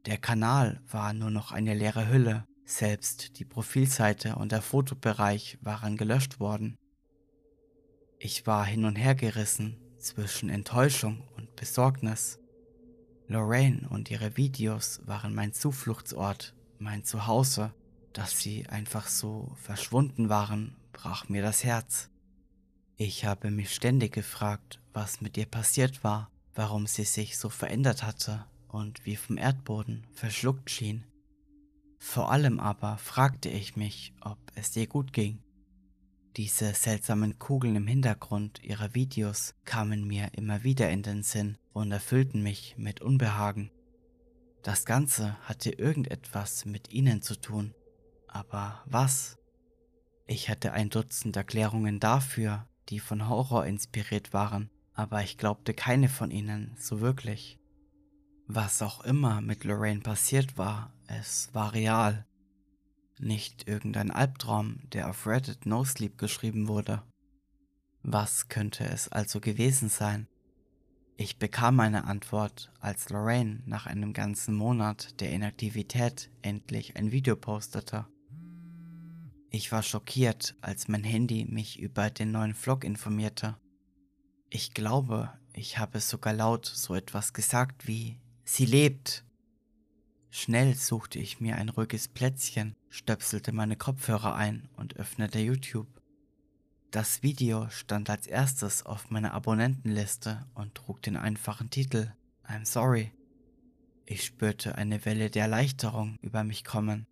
Der 0.06 0.18
Kanal 0.18 0.82
war 0.90 1.14
nur 1.14 1.30
noch 1.30 1.50
eine 1.50 1.72
leere 1.72 2.08
Hülle, 2.10 2.46
selbst 2.66 3.38
die 3.38 3.44
Profilseite 3.44 4.36
und 4.36 4.52
der 4.52 4.60
Fotobereich 4.60 5.58
waren 5.62 5.96
gelöscht 5.96 6.40
worden. 6.40 6.76
Ich 8.18 8.46
war 8.46 8.66
hin 8.66 8.84
und 8.84 8.96
her 8.96 9.14
gerissen 9.14 9.76
zwischen 9.98 10.50
Enttäuschung 10.50 11.26
und 11.36 11.56
Besorgnis. 11.56 12.38
Lorraine 13.26 13.88
und 13.88 14.10
ihre 14.10 14.36
Videos 14.36 15.00
waren 15.06 15.34
mein 15.34 15.54
Zufluchtsort, 15.54 16.54
mein 16.78 17.04
Zuhause. 17.04 17.72
Dass 18.12 18.38
sie 18.38 18.66
einfach 18.68 19.08
so 19.08 19.52
verschwunden 19.56 20.28
waren, 20.28 20.76
brach 20.92 21.28
mir 21.28 21.42
das 21.42 21.64
Herz. 21.64 22.10
Ich 22.96 23.24
habe 23.24 23.50
mich 23.50 23.74
ständig 23.74 24.12
gefragt, 24.12 24.80
was 24.92 25.20
mit 25.20 25.36
ihr 25.36 25.46
passiert 25.46 26.04
war, 26.04 26.30
warum 26.54 26.86
sie 26.86 27.04
sich 27.04 27.36
so 27.38 27.48
verändert 27.48 28.04
hatte 28.04 28.46
und 28.68 29.04
wie 29.04 29.16
vom 29.16 29.36
Erdboden 29.36 30.06
verschluckt 30.12 30.70
schien. 30.70 31.04
Vor 31.98 32.30
allem 32.30 32.60
aber 32.60 32.98
fragte 32.98 33.48
ich 33.48 33.74
mich, 33.74 34.12
ob 34.20 34.38
es 34.54 34.76
ihr 34.76 34.86
gut 34.86 35.12
ging. 35.12 35.40
Diese 36.36 36.72
seltsamen 36.72 37.38
Kugeln 37.38 37.76
im 37.76 37.86
Hintergrund 37.86 38.62
ihrer 38.62 38.94
Videos 38.94 39.54
kamen 39.64 40.06
mir 40.06 40.28
immer 40.34 40.62
wieder 40.62 40.90
in 40.90 41.02
den 41.02 41.22
Sinn 41.22 41.58
und 41.72 41.90
erfüllten 41.90 42.42
mich 42.42 42.76
mit 42.76 43.00
Unbehagen. 43.00 43.70
Das 44.62 44.84
Ganze 44.84 45.36
hatte 45.42 45.70
irgendetwas 45.70 46.64
mit 46.64 46.92
ihnen 46.92 47.22
zu 47.22 47.40
tun. 47.40 47.74
Aber 48.28 48.82
was? 48.86 49.36
Ich 50.26 50.48
hatte 50.48 50.72
ein 50.72 50.90
Dutzend 50.90 51.36
Erklärungen 51.36 52.00
dafür, 52.00 52.66
die 52.88 53.00
von 53.00 53.28
Horror 53.28 53.66
inspiriert 53.66 54.32
waren, 54.32 54.70
aber 54.92 55.22
ich 55.22 55.38
glaubte 55.38 55.74
keine 55.74 56.08
von 56.08 56.30
ihnen 56.30 56.76
so 56.78 57.00
wirklich. 57.00 57.58
Was 58.46 58.82
auch 58.82 59.02
immer 59.04 59.40
mit 59.40 59.64
Lorraine 59.64 60.00
passiert 60.00 60.58
war, 60.58 60.92
es 61.06 61.48
war 61.54 61.72
real. 61.72 62.26
Nicht 63.18 63.66
irgendein 63.68 64.10
Albtraum, 64.10 64.80
der 64.92 65.08
auf 65.08 65.26
Reddit 65.26 65.66
No 65.66 65.84
Sleep 65.84 66.18
geschrieben 66.18 66.68
wurde. 66.68 67.02
Was 68.02 68.48
könnte 68.48 68.84
es 68.84 69.08
also 69.08 69.40
gewesen 69.40 69.88
sein? 69.88 70.28
Ich 71.16 71.38
bekam 71.38 71.78
eine 71.80 72.04
Antwort, 72.04 72.72
als 72.80 73.08
Lorraine 73.08 73.62
nach 73.66 73.86
einem 73.86 74.12
ganzen 74.12 74.54
Monat 74.54 75.20
der 75.20 75.30
Inaktivität 75.30 76.30
endlich 76.42 76.96
ein 76.96 77.12
Video 77.12 77.36
postete. 77.36 78.06
Ich 79.56 79.70
war 79.70 79.84
schockiert, 79.84 80.56
als 80.62 80.88
mein 80.88 81.04
Handy 81.04 81.44
mich 81.44 81.78
über 81.78 82.10
den 82.10 82.32
neuen 82.32 82.54
Vlog 82.54 82.82
informierte. 82.82 83.56
Ich 84.50 84.74
glaube, 84.74 85.32
ich 85.52 85.78
habe 85.78 86.00
sogar 86.00 86.32
laut 86.32 86.66
so 86.66 86.96
etwas 86.96 87.32
gesagt 87.34 87.86
wie 87.86 88.18
Sie 88.42 88.66
lebt. 88.66 89.24
Schnell 90.28 90.74
suchte 90.74 91.20
ich 91.20 91.38
mir 91.38 91.54
ein 91.54 91.68
ruhiges 91.68 92.08
Plätzchen, 92.08 92.74
stöpselte 92.88 93.52
meine 93.52 93.76
Kopfhörer 93.76 94.34
ein 94.34 94.68
und 94.76 94.96
öffnete 94.96 95.38
YouTube. 95.38 96.02
Das 96.90 97.22
Video 97.22 97.68
stand 97.70 98.10
als 98.10 98.26
erstes 98.26 98.84
auf 98.84 99.10
meiner 99.10 99.34
Abonnentenliste 99.34 100.48
und 100.54 100.74
trug 100.74 101.00
den 101.00 101.16
einfachen 101.16 101.70
Titel 101.70 102.12
I'm 102.44 102.66
sorry. 102.66 103.12
Ich 104.04 104.24
spürte 104.24 104.74
eine 104.74 105.04
Welle 105.04 105.30
der 105.30 105.42
Erleichterung 105.42 106.18
über 106.22 106.42
mich 106.42 106.64
kommen. 106.64 107.06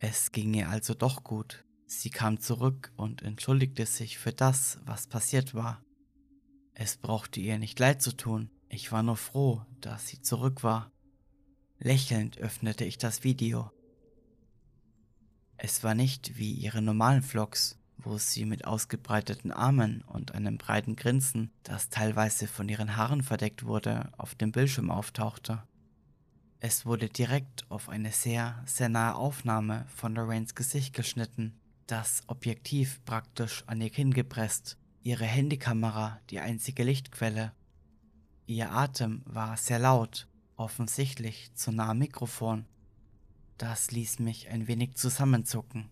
Es 0.00 0.30
ging 0.32 0.54
ihr 0.54 0.68
also 0.68 0.94
doch 0.94 1.24
gut. 1.24 1.64
Sie 1.86 2.10
kam 2.10 2.38
zurück 2.38 2.92
und 2.96 3.22
entschuldigte 3.22 3.86
sich 3.86 4.18
für 4.18 4.32
das, 4.32 4.78
was 4.84 5.06
passiert 5.06 5.54
war. 5.54 5.82
Es 6.74 6.96
brauchte 6.96 7.40
ihr 7.40 7.58
nicht 7.58 7.78
leid 7.78 8.00
zu 8.02 8.16
tun, 8.16 8.50
Ich 8.70 8.92
war 8.92 9.02
nur 9.02 9.16
froh, 9.16 9.62
dass 9.80 10.08
sie 10.08 10.20
zurück 10.20 10.62
war. 10.62 10.92
Lächelnd 11.78 12.38
öffnete 12.38 12.84
ich 12.84 12.98
das 12.98 13.24
Video. 13.24 13.70
Es 15.56 15.82
war 15.82 15.94
nicht 15.94 16.36
wie 16.36 16.52
ihre 16.52 16.82
normalen 16.82 17.22
Vlogs, 17.22 17.78
wo 17.96 18.18
sie 18.18 18.44
mit 18.44 18.64
ausgebreiteten 18.64 19.52
Armen 19.52 20.02
und 20.02 20.32
einem 20.32 20.58
breiten 20.58 20.96
Grinsen, 20.96 21.50
das 21.62 21.88
teilweise 21.88 22.46
von 22.46 22.68
ihren 22.68 22.96
Haaren 22.96 23.22
verdeckt 23.22 23.64
wurde, 23.64 24.12
auf 24.18 24.34
dem 24.34 24.52
Bildschirm 24.52 24.90
auftauchte. 24.90 25.62
Es 26.60 26.84
wurde 26.84 27.08
direkt 27.08 27.70
auf 27.70 27.88
eine 27.88 28.10
sehr, 28.10 28.60
sehr 28.66 28.88
nahe 28.88 29.14
Aufnahme 29.14 29.86
von 29.94 30.16
Lorraines 30.16 30.56
Gesicht 30.56 30.92
geschnitten, 30.92 31.54
das 31.86 32.22
Objektiv 32.26 33.00
praktisch 33.04 33.62
an 33.68 33.80
ihr 33.80 33.90
Kinn 33.90 34.12
gepresst, 34.12 34.76
ihre 35.04 35.24
Handykamera 35.24 36.20
die 36.30 36.40
einzige 36.40 36.82
Lichtquelle. 36.82 37.52
Ihr 38.46 38.72
Atem 38.72 39.22
war 39.24 39.56
sehr 39.56 39.78
laut, 39.78 40.26
offensichtlich 40.56 41.52
zu 41.54 41.70
nah 41.70 41.90
am 41.90 41.98
Mikrofon. 41.98 42.66
Das 43.56 43.92
ließ 43.92 44.18
mich 44.18 44.48
ein 44.48 44.66
wenig 44.66 44.96
zusammenzucken. 44.96 45.88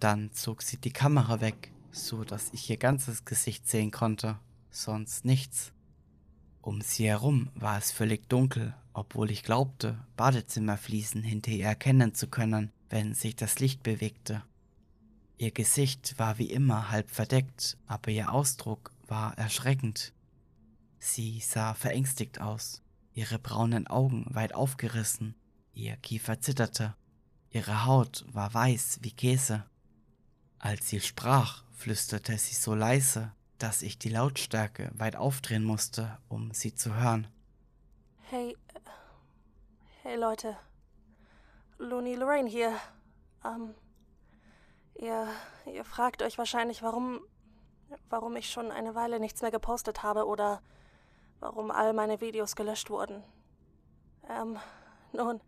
Dann 0.00 0.32
zog 0.32 0.62
sie 0.62 0.78
die 0.78 0.92
Kamera 0.92 1.40
weg, 1.40 1.70
so 1.92 2.24
dass 2.24 2.52
ich 2.52 2.68
ihr 2.70 2.76
ganzes 2.76 3.24
Gesicht 3.24 3.68
sehen 3.68 3.92
konnte, 3.92 4.36
sonst 4.70 5.24
nichts. 5.24 5.72
Um 6.62 6.82
sie 6.82 7.08
herum 7.08 7.48
war 7.54 7.78
es 7.78 7.90
völlig 7.90 8.28
dunkel, 8.28 8.74
obwohl 8.92 9.30
ich 9.30 9.42
glaubte, 9.42 9.98
Badezimmerfliesen 10.16 11.22
hinter 11.22 11.52
ihr 11.52 11.66
erkennen 11.66 12.14
zu 12.14 12.28
können, 12.28 12.70
wenn 12.90 13.14
sich 13.14 13.34
das 13.36 13.60
Licht 13.60 13.82
bewegte. 13.82 14.42
Ihr 15.38 15.52
Gesicht 15.52 16.18
war 16.18 16.36
wie 16.36 16.50
immer 16.50 16.90
halb 16.90 17.10
verdeckt, 17.10 17.78
aber 17.86 18.10
ihr 18.10 18.30
Ausdruck 18.30 18.92
war 19.06 19.38
erschreckend. 19.38 20.12
Sie 20.98 21.40
sah 21.40 21.72
verängstigt 21.72 22.42
aus, 22.42 22.82
ihre 23.14 23.38
braunen 23.38 23.86
Augen 23.86 24.26
weit 24.28 24.54
aufgerissen, 24.54 25.34
ihr 25.72 25.96
Kiefer 25.96 26.40
zitterte, 26.40 26.94
ihre 27.48 27.86
Haut 27.86 28.26
war 28.32 28.52
weiß 28.52 28.98
wie 29.00 29.12
Käse. 29.12 29.64
Als 30.58 30.90
sie 30.90 31.00
sprach, 31.00 31.64
flüsterte 31.72 32.36
sie 32.36 32.54
so 32.54 32.74
leise, 32.74 33.32
dass 33.62 33.82
ich 33.82 33.98
die 33.98 34.08
Lautstärke 34.08 34.90
weit 34.94 35.16
aufdrehen 35.16 35.64
musste, 35.64 36.18
um 36.28 36.52
sie 36.52 36.74
zu 36.74 36.94
hören. 36.94 37.26
Hey, 38.30 38.56
hey 40.02 40.16
Leute. 40.16 40.56
Looney 41.78 42.14
Lorraine 42.14 42.48
hier. 42.48 42.74
Ähm, 43.44 43.74
ihr, 44.94 45.28
ihr 45.66 45.84
fragt 45.84 46.22
euch 46.22 46.38
wahrscheinlich, 46.38 46.82
warum, 46.82 47.20
warum 48.08 48.36
ich 48.36 48.50
schon 48.50 48.70
eine 48.70 48.94
Weile 48.94 49.20
nichts 49.20 49.42
mehr 49.42 49.50
gepostet 49.50 50.02
habe 50.02 50.26
oder 50.26 50.62
warum 51.40 51.70
all 51.70 51.92
meine 51.92 52.20
Videos 52.20 52.56
gelöscht 52.56 52.90
wurden. 52.90 53.22
Ähm, 54.28 54.58
nun, 55.12 55.40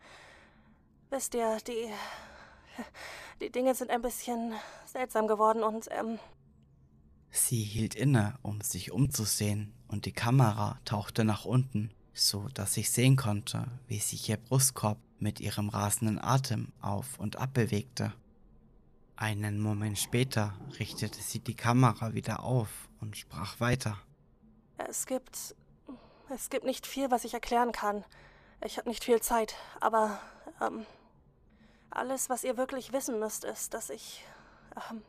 wisst 1.10 1.34
ihr, 1.34 1.58
die, 1.66 1.90
die 3.40 3.50
Dinge 3.50 3.74
sind 3.74 3.90
ein 3.90 4.02
bisschen 4.02 4.54
seltsam 4.86 5.28
geworden 5.28 5.62
und, 5.62 5.88
ähm, 5.90 6.18
Sie 7.34 7.62
hielt 7.62 7.94
inne, 7.94 8.38
um 8.42 8.60
sich 8.60 8.92
umzusehen, 8.92 9.72
und 9.88 10.04
die 10.04 10.12
Kamera 10.12 10.78
tauchte 10.84 11.24
nach 11.24 11.46
unten, 11.46 11.90
so 12.12 12.48
dass 12.54 12.76
ich 12.76 12.90
sehen 12.90 13.16
konnte, 13.16 13.66
wie 13.88 13.98
sich 13.98 14.28
ihr 14.28 14.36
Brustkorb 14.36 14.98
mit 15.18 15.40
ihrem 15.40 15.70
rasenden 15.70 16.22
Atem 16.22 16.72
auf 16.82 17.18
und 17.18 17.36
ab 17.36 17.54
bewegte. 17.54 18.12
Einen 19.16 19.60
Moment 19.60 19.98
später 19.98 20.54
richtete 20.78 21.22
sie 21.22 21.40
die 21.40 21.54
Kamera 21.54 22.12
wieder 22.12 22.42
auf 22.42 22.68
und 23.00 23.16
sprach 23.16 23.60
weiter. 23.60 23.98
Es 24.76 25.06
gibt. 25.06 25.54
Es 26.28 26.50
gibt 26.50 26.64
nicht 26.64 26.86
viel, 26.86 27.10
was 27.10 27.24
ich 27.24 27.34
erklären 27.34 27.72
kann. 27.72 28.04
Ich 28.64 28.78
habe 28.78 28.88
nicht 28.88 29.04
viel 29.04 29.20
Zeit, 29.20 29.54
aber 29.80 30.18
ähm, 30.60 30.86
alles, 31.90 32.30
was 32.30 32.44
ihr 32.44 32.56
wirklich 32.56 32.92
wissen 32.92 33.18
müsst, 33.18 33.44
ist, 33.44 33.74
dass 33.74 33.90
ich. 33.90 34.24
Ähm, 34.90 35.02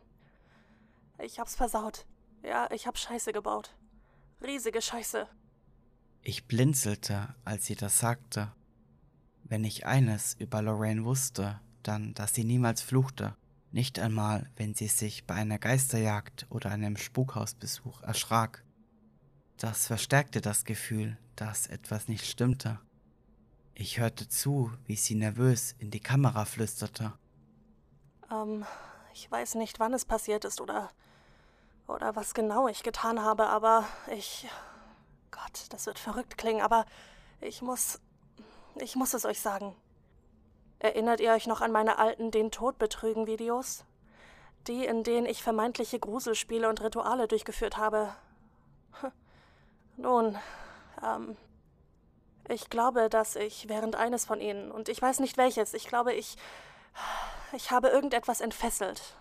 ich 1.20 1.40
hab's 1.40 1.56
versaut. 1.56 2.06
Ja, 2.44 2.70
ich 2.72 2.86
hab 2.86 2.98
Scheiße 2.98 3.32
gebaut. 3.32 3.74
Riesige 4.42 4.82
Scheiße. 4.82 5.28
Ich 6.22 6.46
blinzelte, 6.46 7.34
als 7.46 7.66
sie 7.66 7.76
das 7.76 8.00
sagte. 8.00 8.52
Wenn 9.44 9.64
ich 9.64 9.86
eines 9.86 10.36
über 10.36 10.62
Lorraine 10.62 11.06
wusste, 11.06 11.60
dann, 11.84 12.14
dass 12.14 12.34
sie 12.34 12.44
niemals 12.44 12.82
fluchte, 12.82 13.36
nicht 13.72 13.98
einmal, 14.00 14.50
wenn 14.56 14.74
sie 14.74 14.88
sich 14.88 15.26
bei 15.26 15.36
einer 15.36 15.58
Geisterjagd 15.58 16.46
oder 16.50 16.70
einem 16.70 16.98
Spukhausbesuch 16.98 18.02
erschrak. 18.02 18.64
Das 19.58 19.88
verstärkte 19.88 20.42
das 20.42 20.66
Gefühl, 20.66 21.18
dass 21.36 21.68
etwas 21.68 22.08
nicht 22.08 22.26
stimmte. 22.26 22.80
Ich 23.74 24.00
hörte 24.00 24.28
zu, 24.28 24.72
wie 24.86 24.96
sie 24.96 25.16
nervös 25.16 25.76
in 25.80 25.90
die 25.90 26.00
Kamera 26.00 26.46
flüsterte. 26.46 27.14
Ähm, 28.32 28.66
ich 29.14 29.30
weiß 29.32 29.56
nicht, 29.56 29.80
wann 29.80 29.94
es 29.94 30.06
passiert 30.06 30.46
ist 30.46 30.62
oder 30.62 30.92
oder 31.88 32.16
was 32.16 32.34
genau 32.34 32.68
ich 32.68 32.84
getan 32.84 33.22
habe, 33.22 33.48
aber 33.48 33.86
ich. 34.08 34.48
Gott, 35.32 35.66
das 35.70 35.86
wird 35.86 36.00
verrückt 36.00 36.38
klingen, 36.38 36.62
aber 36.62 36.86
ich 37.42 37.62
muss. 37.62 38.00
Ich 38.76 38.96
muss 38.96 39.14
es 39.14 39.26
euch 39.26 39.40
sagen. 39.40 39.76
Erinnert 40.80 41.20
ihr 41.20 41.32
euch 41.32 41.48
noch 41.48 41.62
an 41.62 41.72
meine 41.72 41.98
alten 41.98 42.32
Den 42.32 42.52
Tod 42.52 42.78
betrügen 42.78 43.28
Videos? 43.28 43.86
Die, 44.68 44.86
in 44.86 45.04
denen 45.04 45.26
ich 45.26 45.44
vermeintliche 45.44 46.00
Gruselspiele 46.00 46.70
und 46.70 46.82
Rituale 46.82 47.28
durchgeführt 47.28 47.78
habe. 47.78 48.16
Nun, 49.98 50.38
ähm. 51.02 51.38
Ich 52.50 52.70
glaube, 52.70 53.10
dass 53.10 53.38
ich 53.38 53.70
während 53.70 53.96
eines 53.96 54.26
von 54.26 54.42
ihnen, 54.42 54.70
und 54.70 54.90
ich 54.90 55.02
weiß 55.02 55.20
nicht 55.22 55.38
welches, 55.38 55.74
ich 55.74 55.88
glaube, 55.88 56.14
ich. 56.14 56.36
Ich 57.54 57.72
habe 57.72 57.90
irgendetwas 57.90 58.42
entfesselt. 58.42 59.16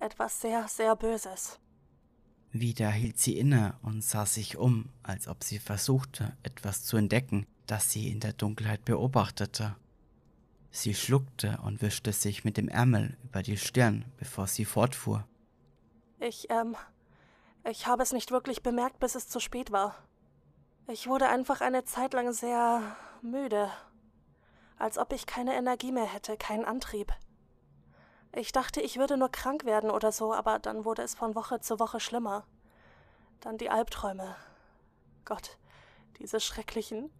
Etwas 0.00 0.40
sehr, 0.40 0.68
sehr 0.68 0.96
Böses. 0.96 1.58
Wieder 2.52 2.90
hielt 2.90 3.18
sie 3.18 3.38
inne 3.38 3.74
und 3.82 4.02
sah 4.02 4.24
sich 4.24 4.56
um, 4.56 4.86
als 5.02 5.28
ob 5.28 5.44
sie 5.44 5.58
versuchte, 5.58 6.36
etwas 6.42 6.84
zu 6.84 6.96
entdecken, 6.96 7.46
das 7.66 7.90
sie 7.90 8.10
in 8.10 8.20
der 8.20 8.32
Dunkelheit 8.32 8.84
beobachtete. 8.84 9.76
Sie 10.70 10.94
schluckte 10.94 11.58
und 11.62 11.82
wischte 11.82 12.12
sich 12.12 12.44
mit 12.44 12.56
dem 12.56 12.68
Ärmel 12.68 13.16
über 13.24 13.42
die 13.42 13.56
Stirn, 13.56 14.04
bevor 14.16 14.46
sie 14.46 14.64
fortfuhr. 14.64 15.26
Ich, 16.20 16.48
ähm, 16.50 16.76
ich 17.68 17.86
habe 17.86 18.02
es 18.02 18.12
nicht 18.12 18.30
wirklich 18.30 18.62
bemerkt, 18.62 18.98
bis 18.98 19.14
es 19.14 19.28
zu 19.28 19.40
spät 19.40 19.70
war. 19.70 19.94
Ich 20.88 21.06
wurde 21.06 21.28
einfach 21.28 21.60
eine 21.60 21.84
Zeit 21.84 22.14
lang 22.14 22.32
sehr 22.32 22.96
müde, 23.20 23.70
als 24.78 24.96
ob 24.96 25.12
ich 25.12 25.26
keine 25.26 25.54
Energie 25.54 25.92
mehr 25.92 26.06
hätte, 26.06 26.36
keinen 26.38 26.64
Antrieb. 26.64 27.12
Ich 28.38 28.52
dachte, 28.52 28.80
ich 28.80 28.98
würde 28.98 29.16
nur 29.16 29.32
krank 29.32 29.64
werden 29.64 29.90
oder 29.90 30.12
so, 30.12 30.32
aber 30.32 30.60
dann 30.60 30.84
wurde 30.84 31.02
es 31.02 31.16
von 31.16 31.34
Woche 31.34 31.58
zu 31.58 31.80
Woche 31.80 31.98
schlimmer. 31.98 32.46
Dann 33.40 33.58
die 33.58 33.68
Albträume. 33.68 34.36
Gott, 35.24 35.58
diese 36.20 36.38
schrecklichen. 36.38 37.10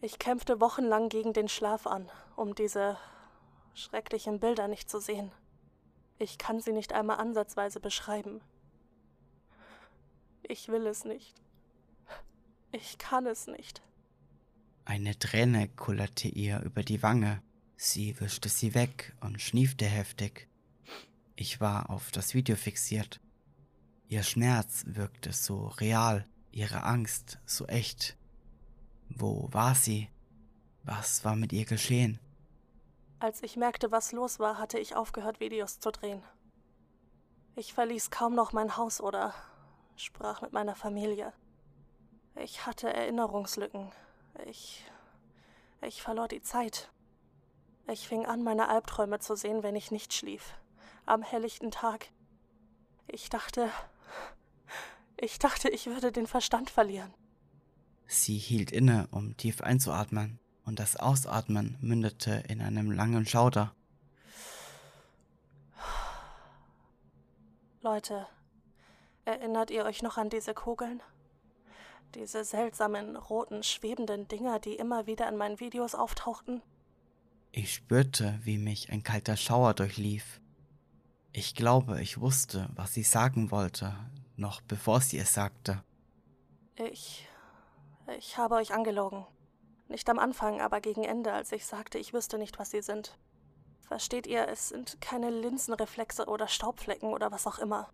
Ich 0.00 0.18
kämpfte 0.18 0.60
wochenlang 0.60 1.10
gegen 1.10 1.32
den 1.32 1.46
Schlaf 1.46 1.86
an, 1.86 2.10
um 2.34 2.56
diese 2.56 2.98
schrecklichen 3.74 4.40
Bilder 4.40 4.66
nicht 4.66 4.90
zu 4.90 4.98
sehen. 4.98 5.30
Ich 6.18 6.38
kann 6.38 6.58
sie 6.58 6.72
nicht 6.72 6.92
einmal 6.92 7.18
ansatzweise 7.18 7.78
beschreiben. 7.78 8.40
Ich 10.42 10.66
will 10.66 10.88
es 10.88 11.04
nicht. 11.04 11.40
Ich 12.72 12.98
kann 12.98 13.28
es 13.28 13.46
nicht. 13.46 13.80
Eine 14.86 15.16
Träne 15.20 15.68
kullerte 15.68 16.26
ihr 16.26 16.62
über 16.62 16.82
die 16.82 17.04
Wange. 17.04 17.40
Sie 17.76 18.18
wischte 18.20 18.48
sie 18.48 18.74
weg 18.74 19.14
und 19.20 19.40
schniefte 19.40 19.84
heftig. 19.84 20.48
Ich 21.34 21.60
war 21.60 21.90
auf 21.90 22.10
das 22.10 22.32
Video 22.32 22.56
fixiert. 22.56 23.20
Ihr 24.08 24.22
Schmerz 24.22 24.84
wirkte 24.86 25.32
so 25.32 25.68
real, 25.80 26.26
ihre 26.50 26.84
Angst 26.84 27.38
so 27.44 27.66
echt. 27.66 28.16
Wo 29.10 29.48
war 29.52 29.74
sie? 29.74 30.08
Was 30.84 31.24
war 31.24 31.36
mit 31.36 31.52
ihr 31.52 31.66
geschehen? 31.66 32.18
Als 33.18 33.42
ich 33.42 33.56
merkte, 33.56 33.90
was 33.90 34.12
los 34.12 34.38
war, 34.38 34.58
hatte 34.58 34.78
ich 34.78 34.96
aufgehört, 34.96 35.40
Videos 35.40 35.80
zu 35.80 35.90
drehen. 35.90 36.22
Ich 37.56 37.74
verließ 37.74 38.10
kaum 38.10 38.34
noch 38.34 38.52
mein 38.52 38.76
Haus 38.76 39.00
oder 39.00 39.34
sprach 39.96 40.42
mit 40.42 40.52
meiner 40.52 40.74
Familie. 40.74 41.32
Ich 42.36 42.66
hatte 42.66 42.92
Erinnerungslücken. 42.92 43.92
Ich. 44.46 44.84
Ich 45.82 46.02
verlor 46.02 46.28
die 46.28 46.42
Zeit. 46.42 46.90
Ich 47.88 48.08
fing 48.08 48.26
an, 48.26 48.42
meine 48.42 48.68
Albträume 48.68 49.20
zu 49.20 49.36
sehen, 49.36 49.62
wenn 49.62 49.76
ich 49.76 49.92
nicht 49.92 50.12
schlief. 50.12 50.54
Am 51.04 51.22
helllichten 51.22 51.70
Tag. 51.70 52.08
Ich 53.06 53.30
dachte. 53.30 53.70
Ich 55.16 55.38
dachte, 55.38 55.68
ich 55.68 55.86
würde 55.86 56.10
den 56.10 56.26
Verstand 56.26 56.68
verlieren. 56.68 57.14
Sie 58.06 58.38
hielt 58.38 58.72
inne, 58.72 59.08
um 59.12 59.36
tief 59.36 59.60
einzuatmen, 59.60 60.38
und 60.64 60.80
das 60.80 60.96
Ausatmen 60.96 61.78
mündete 61.80 62.42
in 62.48 62.60
einem 62.60 62.90
langen 62.90 63.24
Schauder. 63.24 63.72
Leute, 67.82 68.26
erinnert 69.24 69.70
ihr 69.70 69.84
euch 69.84 70.02
noch 70.02 70.16
an 70.16 70.28
diese 70.28 70.54
Kugeln? 70.54 71.02
Diese 72.16 72.44
seltsamen, 72.44 73.14
roten, 73.16 73.62
schwebenden 73.62 74.26
Dinger, 74.26 74.58
die 74.58 74.74
immer 74.74 75.06
wieder 75.06 75.28
in 75.28 75.36
meinen 75.36 75.60
Videos 75.60 75.94
auftauchten. 75.94 76.62
Ich 77.52 77.74
spürte, 77.74 78.38
wie 78.42 78.58
mich 78.58 78.90
ein 78.90 79.02
kalter 79.02 79.36
Schauer 79.36 79.74
durchlief. 79.74 80.40
Ich 81.32 81.54
glaube, 81.54 82.00
ich 82.02 82.20
wusste, 82.20 82.68
was 82.74 82.94
sie 82.94 83.02
sagen 83.02 83.50
wollte, 83.50 83.94
noch 84.36 84.60
bevor 84.60 85.00
sie 85.00 85.18
es 85.18 85.34
sagte. 85.34 85.82
Ich. 86.76 87.26
Ich 88.18 88.38
habe 88.38 88.56
euch 88.56 88.72
angelogen. 88.72 89.26
Nicht 89.88 90.08
am 90.10 90.18
Anfang, 90.18 90.60
aber 90.60 90.80
gegen 90.80 91.04
Ende, 91.04 91.32
als 91.32 91.52
ich 91.52 91.66
sagte, 91.66 91.98
ich 91.98 92.12
wüsste 92.12 92.38
nicht, 92.38 92.58
was 92.58 92.70
sie 92.70 92.82
sind. 92.82 93.18
Versteht 93.82 94.26
ihr, 94.26 94.48
es 94.48 94.70
sind 94.70 95.00
keine 95.00 95.30
Linsenreflexe 95.30 96.26
oder 96.26 96.48
Staubflecken 96.48 97.12
oder 97.12 97.30
was 97.30 97.46
auch 97.46 97.58
immer. 97.58 97.88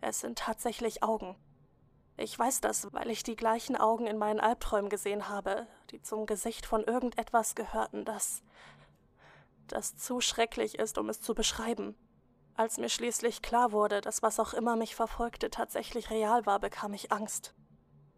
Es 0.00 0.20
sind 0.20 0.38
tatsächlich 0.38 1.02
Augen. 1.02 1.36
Ich 2.16 2.36
weiß 2.36 2.60
das, 2.60 2.92
weil 2.92 3.10
ich 3.10 3.22
die 3.22 3.36
gleichen 3.36 3.76
Augen 3.76 4.06
in 4.06 4.18
meinen 4.18 4.40
Albträumen 4.40 4.90
gesehen 4.90 5.28
habe, 5.28 5.66
die 5.90 6.02
zum 6.02 6.26
Gesicht 6.26 6.66
von 6.66 6.82
irgendetwas 6.82 7.54
gehörten, 7.54 8.04
das. 8.04 8.42
Das 9.68 9.96
zu 9.96 10.20
schrecklich 10.20 10.78
ist, 10.78 10.98
um 10.98 11.08
es 11.08 11.20
zu 11.20 11.34
beschreiben. 11.34 11.96
Als 12.54 12.76
mir 12.76 12.88
schließlich 12.88 13.40
klar 13.40 13.72
wurde, 13.72 14.00
dass 14.00 14.22
was 14.22 14.40
auch 14.40 14.52
immer 14.52 14.74
mich 14.74 14.96
verfolgte 14.96 15.50
tatsächlich 15.50 16.10
real 16.10 16.44
war, 16.44 16.58
bekam 16.58 16.92
ich 16.92 17.12
Angst. 17.12 17.54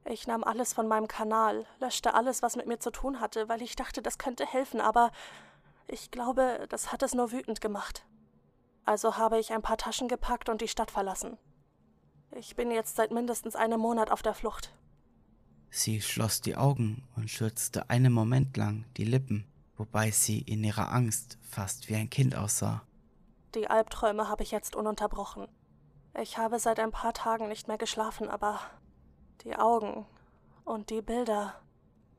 Ich 0.07 0.27
nahm 0.27 0.45
alles 0.45 0.73
von 0.73 0.89
meinem 0.89 1.09
Kanal, 1.09 1.67
löschte 1.79 2.15
alles, 2.15 2.43
was 2.43 2.57
mit 2.57 2.67
mir 2.67 2.79
zu 2.79 2.91
tun 2.91 3.21
hatte, 3.21 3.49
weil 3.49 3.61
ich 3.61 3.77
dachte, 3.77 4.01
das 4.01 4.17
könnte 4.17 4.47
helfen, 4.47 4.81
aber 4.81 5.11
ich 5.89 6.11
glaube, 6.11 6.67
das 6.69 6.91
hat 6.91 7.03
es 7.03 7.15
nur 7.15 7.33
wütend 7.33 7.61
gemacht. 7.61 8.07
Also 8.85 9.17
habe 9.17 9.39
ich 9.39 9.53
ein 9.53 9.63
paar 9.63 9.77
Taschen 9.77 10.09
gepackt 10.09 10.49
und 10.49 10.63
die 10.63 10.69
Stadt 10.69 10.91
verlassen. 10.91 11.37
Ich 12.33 12.57
bin 12.57 12.71
jetzt 12.71 12.97
seit 12.97 13.11
mindestens 13.11 13.57
einem 13.57 13.81
Monat 13.81 14.11
auf 14.11 14.23
der 14.23 14.35
Flucht. 14.35 14.73
Sie 15.71 16.01
schloss 16.01 16.41
die 16.41 16.57
Augen 16.57 17.07
und 17.17 17.31
schürzte 17.31 17.91
einen 17.91 18.13
Moment 18.13 18.57
lang 18.57 18.87
die 18.97 19.05
Lippen, 19.05 19.47
wobei 19.81 20.11
sie 20.11 20.41
in 20.43 20.63
ihrer 20.63 20.93
Angst 20.93 21.39
fast 21.41 21.89
wie 21.89 21.97
ein 21.97 22.11
Kind 22.11 22.37
aussah. 22.37 22.83
Die 23.55 23.69
Albträume 23.69 24.29
habe 24.29 24.43
ich 24.43 24.51
jetzt 24.51 24.77
ununterbrochen. 24.77 25.49
Ich 26.21 26.37
habe 26.37 26.59
seit 26.59 26.79
ein 26.79 26.91
paar 26.91 27.15
Tagen 27.15 27.49
nicht 27.49 27.67
mehr 27.67 27.79
geschlafen, 27.79 28.29
aber 28.29 28.61
die 29.43 29.57
Augen 29.57 30.07
und 30.65 30.91
die 30.91 31.01
Bilder. 31.01 31.55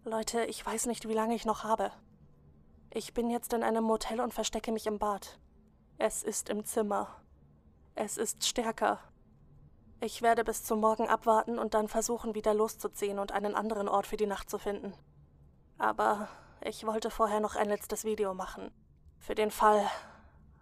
Leute, 0.04 0.44
ich 0.46 0.66
weiß 0.66 0.88
nicht, 0.88 1.08
wie 1.08 1.14
lange 1.14 1.36
ich 1.36 1.46
noch 1.46 1.64
habe. 1.64 1.92
Ich 2.90 3.14
bin 3.14 3.30
jetzt 3.30 3.54
in 3.54 3.62
einem 3.62 3.84
Motel 3.84 4.22
und 4.22 4.34
verstecke 4.34 4.72
mich 4.72 4.88
im 4.88 4.98
Bad. 4.98 5.40
Es 6.00 6.24
ist 6.24 6.50
im 6.50 6.66
Zimmer. 6.66 7.22
Es 7.94 8.18
ist 8.18 8.44
stärker. 8.44 9.00
Ich 10.00 10.24
werde 10.24 10.44
bis 10.44 10.64
zum 10.64 10.80
Morgen 10.80 11.08
abwarten 11.08 11.60
und 11.60 11.76
dann 11.76 11.88
versuchen, 11.88 12.34
wieder 12.34 12.56
loszuziehen 12.56 13.20
und 13.20 13.32
einen 13.32 13.54
anderen 13.54 13.88
Ort 13.88 14.08
für 14.08 14.18
die 14.18 14.26
Nacht 14.26 14.50
zu 14.50 14.58
finden. 14.58 14.94
Aber 15.78 16.28
ich 16.64 16.86
wollte 16.86 17.10
vorher 17.10 17.40
noch 17.40 17.56
ein 17.56 17.68
letztes 17.68 18.04
Video 18.04 18.34
machen. 18.34 18.72
Für 19.20 19.36
den 19.36 19.52
Fall. 19.52 19.86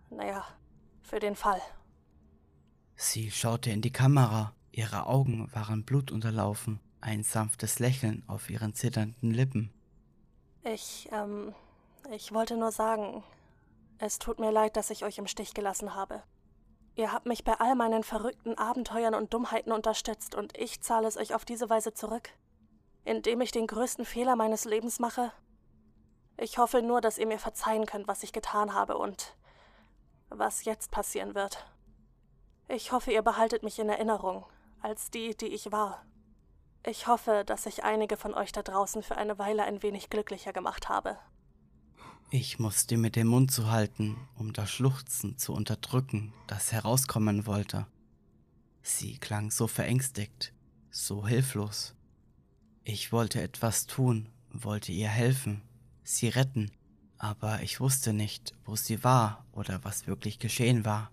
Naja, 0.10 0.46
für 1.02 1.20
den 1.20 1.36
Fall. 1.36 1.62
Sie 2.96 3.32
schaute 3.32 3.70
in 3.70 3.82
die 3.82 3.94
Kamera. 3.94 4.54
Ihre 4.72 5.08
Augen 5.08 5.50
waren 5.54 5.84
blutunterlaufen, 5.84 6.80
ein 7.02 7.24
sanftes 7.24 7.80
Lächeln 7.80 8.24
auf 8.28 8.50
ihren 8.50 8.74
zitternden 8.74 9.32
Lippen. 9.32 9.74
Ich, 10.64 11.10
ähm, 11.12 11.54
ich 12.12 12.34
wollte 12.34 12.58
nur 12.58 12.72
sagen, 12.72 13.24
es 13.98 14.20
tut 14.20 14.40
mir 14.40 14.52
leid, 14.52 14.78
dass 14.78 14.90
ich 14.90 15.04
euch 15.04 15.18
im 15.18 15.28
Stich 15.28 15.54
gelassen 15.54 15.96
habe. 15.96 16.24
Ihr 16.96 17.14
habt 17.14 17.26
mich 17.26 17.44
bei 17.44 17.54
all 17.54 17.76
meinen 17.76 18.04
verrückten 18.04 18.58
Abenteuern 18.58 19.16
und 19.16 19.34
Dummheiten 19.34 19.72
unterstützt 19.72 20.36
und 20.36 20.58
ich 20.58 20.82
zahle 20.82 21.08
es 21.08 21.18
euch 21.18 21.34
auf 21.34 21.46
diese 21.46 21.70
Weise 21.70 21.94
zurück, 21.94 22.30
indem 23.06 23.42
ich 23.42 23.52
den 23.52 23.68
größten 23.68 24.06
Fehler 24.06 24.36
meines 24.36 24.66
Lebens 24.66 25.00
mache. 25.00 25.32
Ich 26.42 26.58
hoffe 26.58 26.82
nur, 26.82 27.02
dass 27.02 27.18
ihr 27.18 27.28
mir 27.28 27.40
verzeihen 27.40 27.86
könnt, 27.86 28.08
was 28.08 28.24
ich 28.24 28.32
getan 28.32 28.74
habe 28.74 28.98
und 28.98 29.36
was 30.30 30.64
jetzt 30.64 30.90
passieren 30.90 31.36
wird. 31.36 31.66
Ich 32.70 32.94
hoffe, 32.94 33.12
ihr 33.12 33.24
behaltet 33.24 33.64
mich 33.64 33.78
in 33.78 33.90
Erinnerung 33.90 34.46
als 34.82 35.12
die, 35.12 35.36
die 35.36 35.48
ich 35.48 35.72
war. 35.74 36.06
Ich 36.86 37.08
hoffe, 37.08 37.44
dass 37.46 37.66
ich 37.66 37.84
einige 37.84 38.16
von 38.16 38.34
euch 38.34 38.54
da 38.54 38.64
draußen 38.64 39.04
für 39.04 39.18
eine 39.18 39.38
Weile 39.38 39.64
ein 39.64 39.84
wenig 39.84 40.10
glücklicher 40.10 40.54
gemacht 40.54 40.88
habe. 40.88 41.18
Ich 42.30 42.58
musste 42.58 42.96
mir 42.96 43.10
den 43.10 43.28
Mund 43.28 43.52
zu 43.52 43.70
halten, 43.70 44.16
um 44.38 44.54
das 44.54 44.72
Schluchzen 44.72 45.38
zu 45.38 45.52
unterdrücken, 45.52 46.34
das 46.48 46.72
herauskommen 46.72 47.48
wollte. 47.48 47.86
Sie 48.82 49.18
klang 49.18 49.52
so 49.52 49.68
verängstigt, 49.68 50.54
so 50.90 51.28
hilflos. 51.28 51.96
Ich 52.86 53.12
wollte 53.12 53.42
etwas 53.42 53.88
tun, 53.88 54.30
wollte 54.52 54.94
ihr 54.94 55.10
helfen, 55.10 55.64
sie 56.10 56.30
retten, 56.30 56.72
aber 57.18 57.62
ich 57.62 57.80
wusste 57.80 58.14
nicht, 58.14 58.54
wo 58.66 58.76
sie 58.76 59.04
war 59.04 59.46
oder 59.52 59.84
was 59.84 60.08
wirklich 60.08 60.40
geschehen 60.40 60.86
war. 60.86 61.12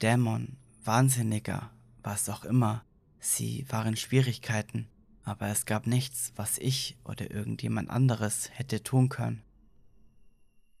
Dämon, 0.00 0.56
Wahnsinniger, 0.84 1.70
was 2.02 2.28
auch 2.28 2.44
immer. 2.44 2.84
Sie 3.18 3.66
waren 3.68 3.96
Schwierigkeiten, 3.96 4.88
aber 5.24 5.48
es 5.48 5.66
gab 5.66 5.86
nichts, 5.86 6.32
was 6.36 6.58
ich 6.58 6.96
oder 7.04 7.30
irgendjemand 7.30 7.90
anderes 7.90 8.50
hätte 8.52 8.82
tun 8.82 9.08
können. 9.08 9.42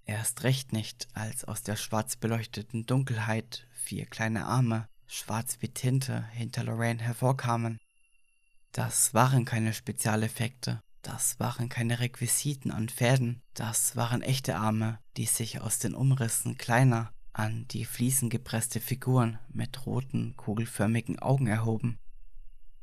Erst 0.04 0.44
recht 0.44 0.72
nicht, 0.72 1.08
als 1.12 1.44
aus 1.44 1.62
der 1.62 1.76
schwarz 1.76 2.16
beleuchteten 2.16 2.86
Dunkelheit 2.86 3.66
vier 3.72 4.06
kleine 4.06 4.46
Arme, 4.46 4.88
schwarz 5.06 5.58
wie 5.60 5.68
Tinte, 5.68 6.26
hinter 6.28 6.64
Lorraine 6.64 7.02
hervorkamen. 7.02 7.78
Das 8.72 9.12
waren 9.12 9.44
keine 9.44 9.74
Spezialeffekte, 9.74 10.80
das 11.02 11.38
waren 11.38 11.68
keine 11.68 12.00
Requisiten 12.00 12.70
an 12.70 12.88
Pferden, 12.88 13.42
das 13.54 13.96
waren 13.96 14.22
echte 14.22 14.56
Arme, 14.56 14.98
die 15.16 15.26
sich 15.26 15.60
aus 15.60 15.78
den 15.78 15.94
Umrissen 15.94 16.58
kleiner, 16.58 17.12
an 17.32 17.66
die 17.68 17.84
Fliesen 17.84 18.30
gepresste 18.30 18.80
Figuren 18.80 19.38
mit 19.48 19.86
roten, 19.86 20.36
kugelförmigen 20.36 21.18
Augen 21.20 21.46
erhoben. 21.46 21.98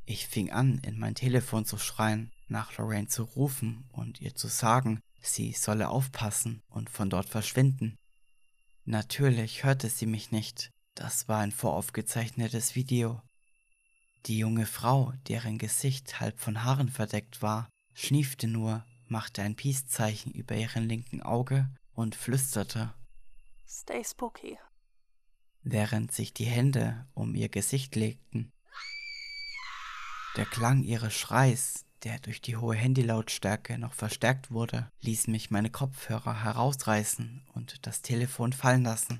Ich 0.05 0.27
fing 0.27 0.51
an, 0.51 0.79
in 0.79 0.97
mein 0.97 1.15
Telefon 1.15 1.65
zu 1.65 1.77
schreien, 1.77 2.31
nach 2.47 2.77
Lorraine 2.77 3.07
zu 3.07 3.23
rufen 3.23 3.89
und 3.91 4.21
ihr 4.21 4.35
zu 4.35 4.47
sagen, 4.47 5.01
sie 5.21 5.51
solle 5.51 5.89
aufpassen 5.89 6.61
und 6.67 6.89
von 6.89 7.09
dort 7.09 7.27
verschwinden. 7.27 7.97
Natürlich 8.85 9.63
hörte 9.63 9.89
sie 9.89 10.05
mich 10.05 10.31
nicht, 10.31 10.71
das 10.93 11.27
war 11.27 11.39
ein 11.39 11.51
voraufgezeichnetes 11.51 12.75
Video. 12.75 13.21
Die 14.27 14.37
junge 14.37 14.65
Frau, 14.65 15.11
deren 15.27 15.57
Gesicht 15.57 16.19
halb 16.19 16.39
von 16.39 16.63
Haaren 16.63 16.89
verdeckt 16.89 17.41
war, 17.41 17.67
schniefte 17.95 18.47
nur, 18.47 18.85
machte 19.07 19.41
ein 19.41 19.55
Peace-Zeichen 19.55 20.31
über 20.31 20.55
ihren 20.55 20.87
linken 20.87 21.23
Auge 21.23 21.69
und 21.93 22.13
flüsterte 22.15 22.93
Stay 23.67 24.03
spooky. 24.03 24.57
Während 25.63 26.11
sich 26.11 26.33
die 26.33 26.45
Hände 26.45 27.07
um 27.15 27.33
ihr 27.33 27.49
Gesicht 27.49 27.95
legten. 27.95 28.51
Der 30.35 30.45
Klang 30.45 30.83
ihres 30.83 31.13
Schreis, 31.13 31.85
der 32.03 32.19
durch 32.19 32.41
die 32.41 32.57
hohe 32.57 32.75
Handylautstärke 32.75 33.79
noch 33.79 33.93
verstärkt 33.93 34.51
wurde, 34.51 34.91
ließ 35.01 35.27
mich 35.27 35.49
meine 35.49 35.71
Kopfhörer 35.71 36.43
herausreißen 36.43 37.47
und 37.53 37.87
das 37.87 38.01
Telefon 38.01 38.53
fallen 38.53 38.83
lassen. 38.83 39.19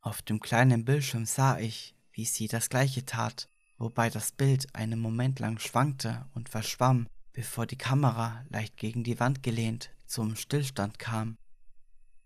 Auf 0.00 0.22
dem 0.22 0.40
kleinen 0.40 0.84
Bildschirm 0.84 1.26
sah 1.26 1.58
ich, 1.58 1.94
wie 2.12 2.24
sie 2.24 2.48
das 2.48 2.68
gleiche 2.68 3.04
tat, 3.04 3.48
wobei 3.78 4.10
das 4.10 4.32
Bild 4.32 4.74
einen 4.74 4.98
Moment 4.98 5.38
lang 5.38 5.58
schwankte 5.58 6.26
und 6.34 6.48
verschwamm, 6.48 7.08
bevor 7.36 7.66
die 7.66 7.78
Kamera 7.78 8.44
leicht 8.48 8.76
gegen 8.76 9.04
die 9.04 9.20
Wand 9.20 9.44
gelehnt 9.44 9.90
zum 10.06 10.34
Stillstand 10.34 10.98
kam 10.98 11.38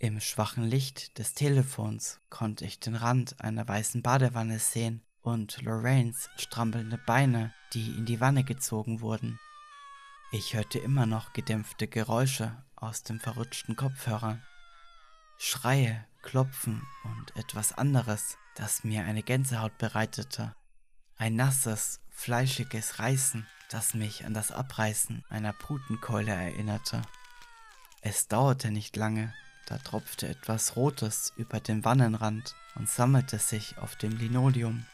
im 0.03 0.18
schwachen 0.18 0.64
Licht 0.64 1.18
des 1.18 1.35
Telefons 1.35 2.23
konnte 2.31 2.64
ich 2.64 2.81
den 2.81 2.94
Rand 2.94 3.38
einer 3.38 3.68
weißen 3.68 4.01
Badewanne 4.01 4.59
sehen 4.59 5.03
und 5.20 5.61
Lorraines 5.61 6.31
strampelnde 6.38 6.96
Beine, 6.96 7.53
die 7.75 7.90
in 7.99 8.07
die 8.07 8.18
Wanne 8.18 8.42
gezogen 8.42 9.03
wurden. 9.03 9.38
Ich 10.33 10.55
hörte 10.55 10.79
immer 10.79 11.05
noch 11.05 11.35
gedämpfte 11.35 11.87
Geräusche 11.87 12.64
aus 12.77 13.03
dem 13.03 13.20
verrutschten 13.20 13.77
Kopfhörer. 13.77 14.38
Schreie, 15.37 16.07
Klopfen 16.23 16.81
und 17.05 17.37
etwas 17.37 17.75
anderes, 17.75 18.38
das 18.55 18.85
mir 18.85 19.05
eine 19.05 19.23
Gänsehaut 19.23 19.77
bereitete. 19.77 20.57
Ein 21.18 21.37
nasses, 21.37 22.01
fleischiges 22.09 23.01
Reißen, 23.01 23.46
das 23.70 23.94
mich 23.94 24.26
an 24.26 24.35
das 24.35 24.50
Abreißen 24.52 25.24
einer 25.28 25.52
Putenkeule 25.52 26.33
erinnerte. 26.33 27.02
Es 28.02 28.28
dauerte 28.28 28.70
nicht 28.70 28.96
lange, 28.96 29.33
da 29.66 29.78
tropfte 29.78 30.28
etwas 30.28 30.74
Rotes 30.76 31.33
über 31.37 31.61
den 31.61 31.85
Wannenrand 31.85 32.56
und 32.74 32.88
sammelte 32.88 33.38
sich 33.38 33.78
auf 33.78 33.96
dem 33.96 34.16
Linoleum. 34.16 34.85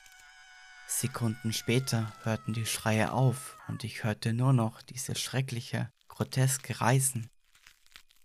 Sekunden 0.87 1.53
später 1.53 2.13
hörten 2.23 2.53
die 2.53 2.67
Schreie 2.67 3.13
auf 3.13 3.57
und 3.69 3.83
ich 3.83 4.05
hörte 4.05 4.33
nur 4.33 4.53
noch 4.53 4.83
diese 4.83 5.15
schreckliche, 5.15 5.91
groteske 6.09 6.81
Reißen. 6.81 7.29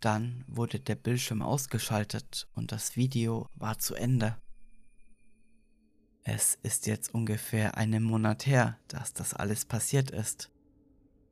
Dann 0.02 0.44
wurde 0.48 0.80
der 0.80 0.96
Bildschirm 0.96 1.42
ausgeschaltet 1.42 2.48
und 2.54 2.72
das 2.72 2.96
Video 2.96 3.48
war 3.56 3.80
zu 3.80 3.96
Ende. 3.96 4.38
Es 6.24 6.60
ist 6.62 6.86
jetzt 6.86 7.14
ungefähr 7.14 7.78
einen 7.78 8.04
Monat 8.04 8.46
her, 8.46 8.78
dass 8.88 9.14
das 9.14 9.34
alles 9.34 9.66
passiert 9.66 10.12
ist. 10.12 10.52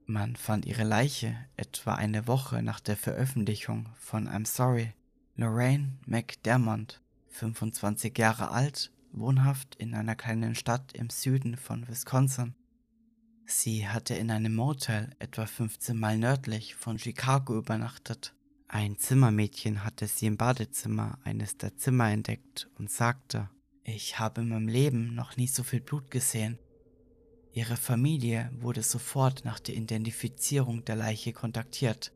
Man 0.06 0.36
fand 0.36 0.65
ihre 0.65 0.84
Leiche 0.84 1.38
etwa 1.56 1.93
eine 1.93 2.25
Woche 2.25 2.63
nach 2.63 2.80
der 2.80 2.97
Veröffentlichung 2.97 3.89
von 3.99 4.28
I'm 4.28 4.47
Sorry. 4.47 4.93
Lorraine 5.36 5.99
McDermott, 6.08 7.02
25 7.30 8.17
Jahre 8.17 8.49
alt, 8.49 8.91
wohnhaft 9.12 9.75
in 9.75 9.93
einer 9.93 10.15
kleinen 10.15 10.56
Stadt 10.56 10.93
im 10.93 11.10
Süden 11.10 11.56
von 11.56 11.88
Wisconsin. 11.88 12.56
Sie 13.45 13.88
hatte 13.88 14.15
in 14.15 14.32
einem 14.32 14.56
Motel 14.56 15.12
etwa 15.19 15.45
15 15.45 15.97
Meilen 15.97 16.21
nördlich 16.21 16.75
von 16.75 16.99
Chicago 16.99 17.58
übernachtet. 17.58 18.34
Ein 18.67 18.97
Zimmermädchen 18.97 19.84
hatte 19.84 20.08
sie 20.08 20.25
im 20.25 20.38
Badezimmer 20.38 21.19
eines 21.23 21.58
der 21.58 21.78
Zimmer 21.78 22.12
entdeckt 22.12 22.69
und 22.78 22.91
sagte, 22.91 23.49
ich 23.83 24.19
habe 24.19 24.41
in 24.41 24.49
meinem 24.49 24.67
Leben 24.67 25.15
noch 25.15 25.37
nie 25.37 25.47
so 25.47 25.63
viel 25.63 25.81
Blut 25.81 26.11
gesehen. 26.11 26.59
Ihre 27.51 27.77
Familie 27.77 28.51
wurde 28.59 28.83
sofort 28.83 29.43
nach 29.45 29.59
der 29.59 29.75
Identifizierung 29.75 30.85
der 30.85 30.95
Leiche 30.95 31.33
kontaktiert. 31.33 32.13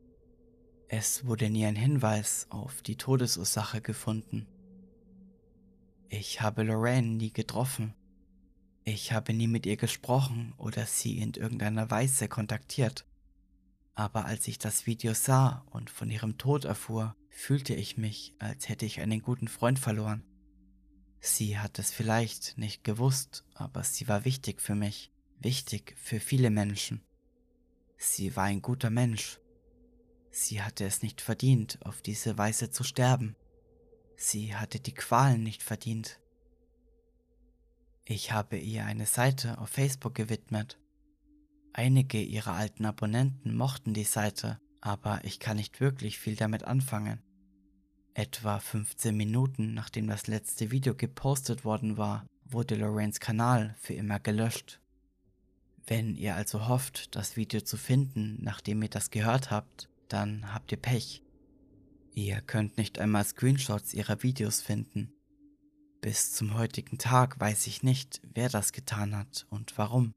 Es 0.88 1.26
wurde 1.26 1.50
nie 1.50 1.66
ein 1.66 1.76
Hinweis 1.76 2.46
auf 2.50 2.82
die 2.82 2.96
Todesursache 2.96 3.80
gefunden. 3.80 4.46
Ich 6.08 6.40
habe 6.40 6.62
Lorraine 6.62 7.16
nie 7.16 7.32
getroffen. 7.32 7.94
Ich 8.84 9.12
habe 9.12 9.32
nie 9.32 9.48
mit 9.48 9.66
ihr 9.66 9.76
gesprochen 9.76 10.54
oder 10.58 10.86
sie 10.86 11.18
in 11.18 11.32
irgendeiner 11.32 11.90
Weise 11.90 12.28
kontaktiert. 12.28 13.06
Aber 13.94 14.26
als 14.26 14.46
ich 14.46 14.58
das 14.58 14.86
Video 14.86 15.14
sah 15.14 15.64
und 15.70 15.90
von 15.90 16.10
ihrem 16.10 16.38
Tod 16.38 16.64
erfuhr, 16.64 17.16
fühlte 17.30 17.74
ich 17.74 17.96
mich, 17.96 18.34
als 18.38 18.68
hätte 18.68 18.86
ich 18.86 19.00
einen 19.00 19.22
guten 19.22 19.48
Freund 19.48 19.78
verloren. 19.78 20.22
Sie 21.26 21.58
hat 21.58 21.78
es 21.78 21.90
vielleicht 21.90 22.58
nicht 22.58 22.84
gewusst, 22.84 23.46
aber 23.54 23.82
sie 23.82 24.08
war 24.08 24.26
wichtig 24.26 24.60
für 24.60 24.74
mich, 24.74 25.10
wichtig 25.40 25.96
für 25.96 26.20
viele 26.20 26.50
Menschen. 26.50 27.00
Sie 27.96 28.36
war 28.36 28.44
ein 28.44 28.60
guter 28.60 28.90
Mensch. 28.90 29.40
Sie 30.30 30.60
hatte 30.60 30.84
es 30.84 31.00
nicht 31.00 31.22
verdient, 31.22 31.78
auf 31.80 32.02
diese 32.02 32.36
Weise 32.36 32.70
zu 32.70 32.84
sterben. 32.84 33.36
Sie 34.16 34.54
hatte 34.54 34.80
die 34.80 34.92
Qualen 34.92 35.42
nicht 35.42 35.62
verdient. 35.62 36.20
Ich 38.04 38.32
habe 38.32 38.58
ihr 38.58 38.84
eine 38.84 39.06
Seite 39.06 39.56
auf 39.56 39.70
Facebook 39.70 40.14
gewidmet. 40.14 40.78
Einige 41.72 42.20
ihrer 42.20 42.52
alten 42.52 42.84
Abonnenten 42.84 43.56
mochten 43.56 43.94
die 43.94 44.04
Seite, 44.04 44.60
aber 44.82 45.24
ich 45.24 45.40
kann 45.40 45.56
nicht 45.56 45.80
wirklich 45.80 46.18
viel 46.18 46.36
damit 46.36 46.64
anfangen. 46.64 47.22
Etwa 48.16 48.60
15 48.60 49.16
Minuten 49.16 49.74
nachdem 49.74 50.06
das 50.06 50.28
letzte 50.28 50.70
Video 50.70 50.94
gepostet 50.94 51.64
worden 51.64 51.98
war, 51.98 52.24
wurde 52.44 52.76
Lorraines 52.76 53.18
Kanal 53.18 53.74
für 53.80 53.94
immer 53.94 54.20
gelöscht. 54.20 54.80
Wenn 55.84 56.14
ihr 56.14 56.36
also 56.36 56.68
hofft, 56.68 57.16
das 57.16 57.36
Video 57.36 57.60
zu 57.60 57.76
finden, 57.76 58.38
nachdem 58.40 58.82
ihr 58.82 58.88
das 58.88 59.10
gehört 59.10 59.50
habt, 59.50 59.88
dann 60.06 60.54
habt 60.54 60.70
ihr 60.70 60.78
Pech. 60.78 61.24
Ihr 62.12 62.40
könnt 62.40 62.78
nicht 62.78 63.00
einmal 63.00 63.24
Screenshots 63.24 63.92
ihrer 63.92 64.22
Videos 64.22 64.62
finden. 64.62 65.12
Bis 66.00 66.32
zum 66.32 66.54
heutigen 66.54 66.98
Tag 66.98 67.40
weiß 67.40 67.66
ich 67.66 67.82
nicht, 67.82 68.22
wer 68.32 68.48
das 68.48 68.70
getan 68.70 69.16
hat 69.16 69.44
und 69.50 69.76
warum. 69.76 70.12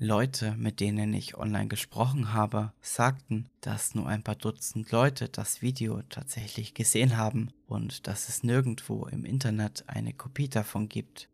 Leute, 0.00 0.54
mit 0.56 0.78
denen 0.78 1.12
ich 1.12 1.36
online 1.36 1.66
gesprochen 1.66 2.32
habe, 2.32 2.72
sagten, 2.80 3.48
dass 3.60 3.96
nur 3.96 4.06
ein 4.06 4.22
paar 4.22 4.36
Dutzend 4.36 4.92
Leute 4.92 5.28
das 5.28 5.60
Video 5.60 6.02
tatsächlich 6.02 6.72
gesehen 6.72 7.16
haben 7.16 7.50
und 7.66 8.06
dass 8.06 8.28
es 8.28 8.44
nirgendwo 8.44 9.06
im 9.06 9.24
Internet 9.24 9.82
eine 9.88 10.12
Kopie 10.12 10.48
davon 10.48 10.88
gibt. 10.88 11.28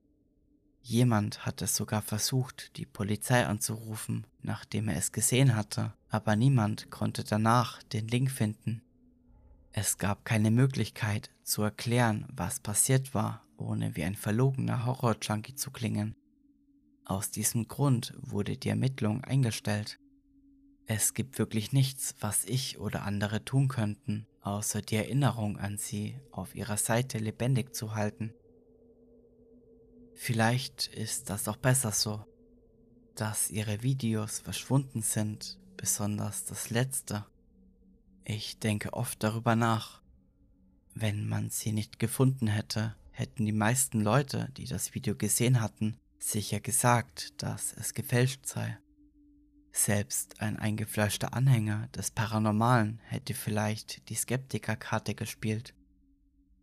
Jemand 0.81 1.44
hat 1.44 1.61
es 1.61 1.77
sogar 1.77 2.00
versucht, 2.00 2.79
die 2.79 2.87
Polizei 2.87 3.44
anzurufen, 3.44 4.27
nachdem 4.40 4.88
er 4.88 4.96
es 4.96 5.12
gesehen 5.12 5.57
hatte, 5.57 5.92
aber 6.09 6.35
niemand 6.35 6.90
konnte 6.90 7.22
danach 7.22 7.83
den 7.83 8.09
Link 8.09 8.31
finden. 8.31 8.81
Es 9.72 9.98
gab 9.98 10.24
keine 10.24 10.50
Möglichkeit 10.50 11.29
zu 11.42 11.61
erklären, 11.61 12.27
was 12.35 12.61
passiert 12.61 13.12
war, 13.12 13.44
ohne 13.59 13.94
wie 13.94 14.05
ein 14.05 14.14
verlogener 14.14 14.87
Horror-Junkie 14.87 15.55
zu 15.55 15.70
klingen. 15.70 16.16
Aus 17.05 17.31
diesem 17.31 17.69
Grund 17.69 18.14
wurde 18.17 18.57
die 18.57 18.71
Ermittlung 18.71 19.23
eingestellt. 19.25 19.99
Es 20.87 21.12
gibt 21.12 21.38
wirklich 21.38 21.73
nichts, 21.73 22.14
was 22.21 22.45
ich 22.45 22.79
oder 22.79 23.03
andere 23.03 23.45
tun 23.45 23.69
könnten, 23.69 24.27
außer 24.40 24.81
die 24.81 24.97
Erinnerung 24.97 25.59
an 25.59 25.77
sie 25.77 26.19
auf 26.31 26.55
ihrer 26.55 26.77
Seite 26.77 27.19
lebendig 27.19 27.75
zu 27.75 27.95
halten. 27.95 28.33
Vielleicht 30.14 30.87
ist 30.87 31.29
das 31.29 31.49
auch 31.49 31.57
besser 31.57 31.93
so, 31.93 32.25
dass 33.14 33.51
ihre 33.51 33.83
Videos 33.83 34.38
verschwunden 34.38 35.03
sind, 35.03 35.59
besonders 35.77 36.45
das 36.45 36.71
letzte. 36.71 37.27
Ich 38.25 38.59
denke 38.59 38.95
oft 38.95 39.23
darüber 39.23 39.57
nach. 39.57 40.01
Wenn 40.95 41.29
man 41.29 41.51
sie 41.51 41.73
nicht 41.73 41.99
gefunden 41.99 42.47
hätte, 42.47 42.95
hätten 43.11 43.45
die 43.45 43.53
meisten 43.53 44.01
Leute, 44.01 44.49
die 44.57 44.64
das 44.64 44.95
Video 44.95 45.14
gesehen 45.14 45.61
hatten, 45.61 45.99
sicher 46.30 46.60
gesagt, 46.60 47.42
dass 47.42 47.72
es 47.74 47.94
gefälscht 47.94 48.46
sei. 48.46 48.78
Selbst 49.72 50.40
ein 50.40 50.56
eingefleischter 50.56 51.34
Anhänger 51.34 51.88
des 51.88 52.10
Paranormalen 52.10 53.00
hätte 53.04 53.34
vielleicht 53.34 54.08
die 54.08 54.14
Skeptikerkarte 54.14 55.14
gespielt. 55.14 55.74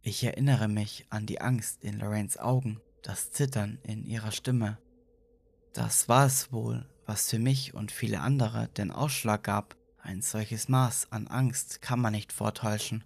Ich 0.02 0.24
erinnere 0.24 0.68
mich 0.68 1.06
an 1.10 1.26
die 1.26 1.42
Angst 1.42 1.84
in 1.84 2.00
Lorraines 2.00 2.38
Augen, 2.38 2.82
das 3.04 3.32
Zittern 3.32 3.80
in 3.84 4.06
ihrer 4.06 4.32
Stimme. 4.32 4.80
Das 5.74 6.10
war 6.10 6.26
es 6.26 6.52
wohl, 6.52 6.90
was 7.06 7.30
für 7.30 7.40
mich 7.40 7.74
und 7.74 7.92
viele 7.92 8.22
andere 8.22 8.70
den 8.70 8.92
Ausschlag 8.92 9.44
gab, 9.44 9.76
ein 10.00 10.22
solches 10.22 10.68
Maß 10.68 11.12
an 11.12 11.28
Angst 11.28 11.82
kann 11.82 12.00
man 12.00 12.14
nicht 12.14 12.34
vortäuschen. 12.34 13.04